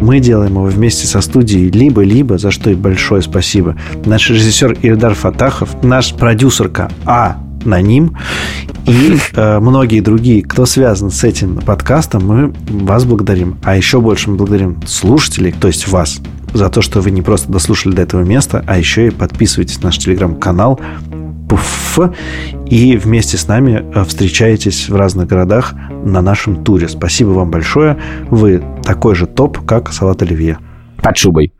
Мы 0.00 0.20
делаем 0.20 0.52
его 0.52 0.64
вместе 0.64 1.06
со 1.06 1.20
студией 1.20 1.70
«Либо-либо», 1.70 2.38
за 2.38 2.50
что 2.50 2.70
и 2.70 2.74
большое 2.74 3.22
спасибо. 3.22 3.76
Наш 4.04 4.30
режиссер 4.30 4.78
Ирдар 4.82 5.14
Фатахов, 5.14 5.82
наш 5.82 6.14
продюсерка 6.14 6.90
А. 7.04 7.38
Наним 7.64 8.16
и 8.86 9.18
э, 9.34 9.58
многие 9.58 10.00
другие, 10.00 10.42
кто 10.42 10.66
связан 10.66 11.10
с 11.10 11.24
этим 11.24 11.56
подкастом, 11.56 12.24
мы 12.24 12.54
вас 12.68 13.04
благодарим. 13.04 13.58
А 13.64 13.76
еще 13.76 14.00
больше 14.00 14.30
мы 14.30 14.36
благодарим 14.36 14.80
слушателей, 14.86 15.52
то 15.52 15.66
есть 15.66 15.88
вас, 15.88 16.20
за 16.54 16.68
то, 16.68 16.82
что 16.82 17.00
вы 17.00 17.10
не 17.10 17.22
просто 17.22 17.50
дослушали 17.50 17.94
до 17.94 18.02
этого 18.02 18.22
места, 18.22 18.62
а 18.66 18.78
еще 18.78 19.08
и 19.08 19.10
подписывайтесь 19.10 19.80
на 19.80 19.86
наш 19.86 19.98
телеграм-канал 19.98 20.80
Пуф, 21.48 21.98
и 22.66 22.96
вместе 22.96 23.36
с 23.36 23.48
нами 23.48 23.84
э, 23.94 24.04
встречаетесь 24.04 24.88
в 24.88 24.96
разных 24.96 25.28
городах 25.28 25.74
на 26.04 26.20
нашем 26.20 26.64
туре. 26.64 26.88
Спасибо 26.88 27.30
вам 27.30 27.50
большое. 27.50 27.98
Вы 28.30 28.62
такой 28.82 29.14
же 29.14 29.26
топ, 29.26 29.64
как 29.64 29.92
Салат 29.92 30.22
Оливье. 30.22 30.58
Под 31.02 31.16
шубой. 31.16 31.52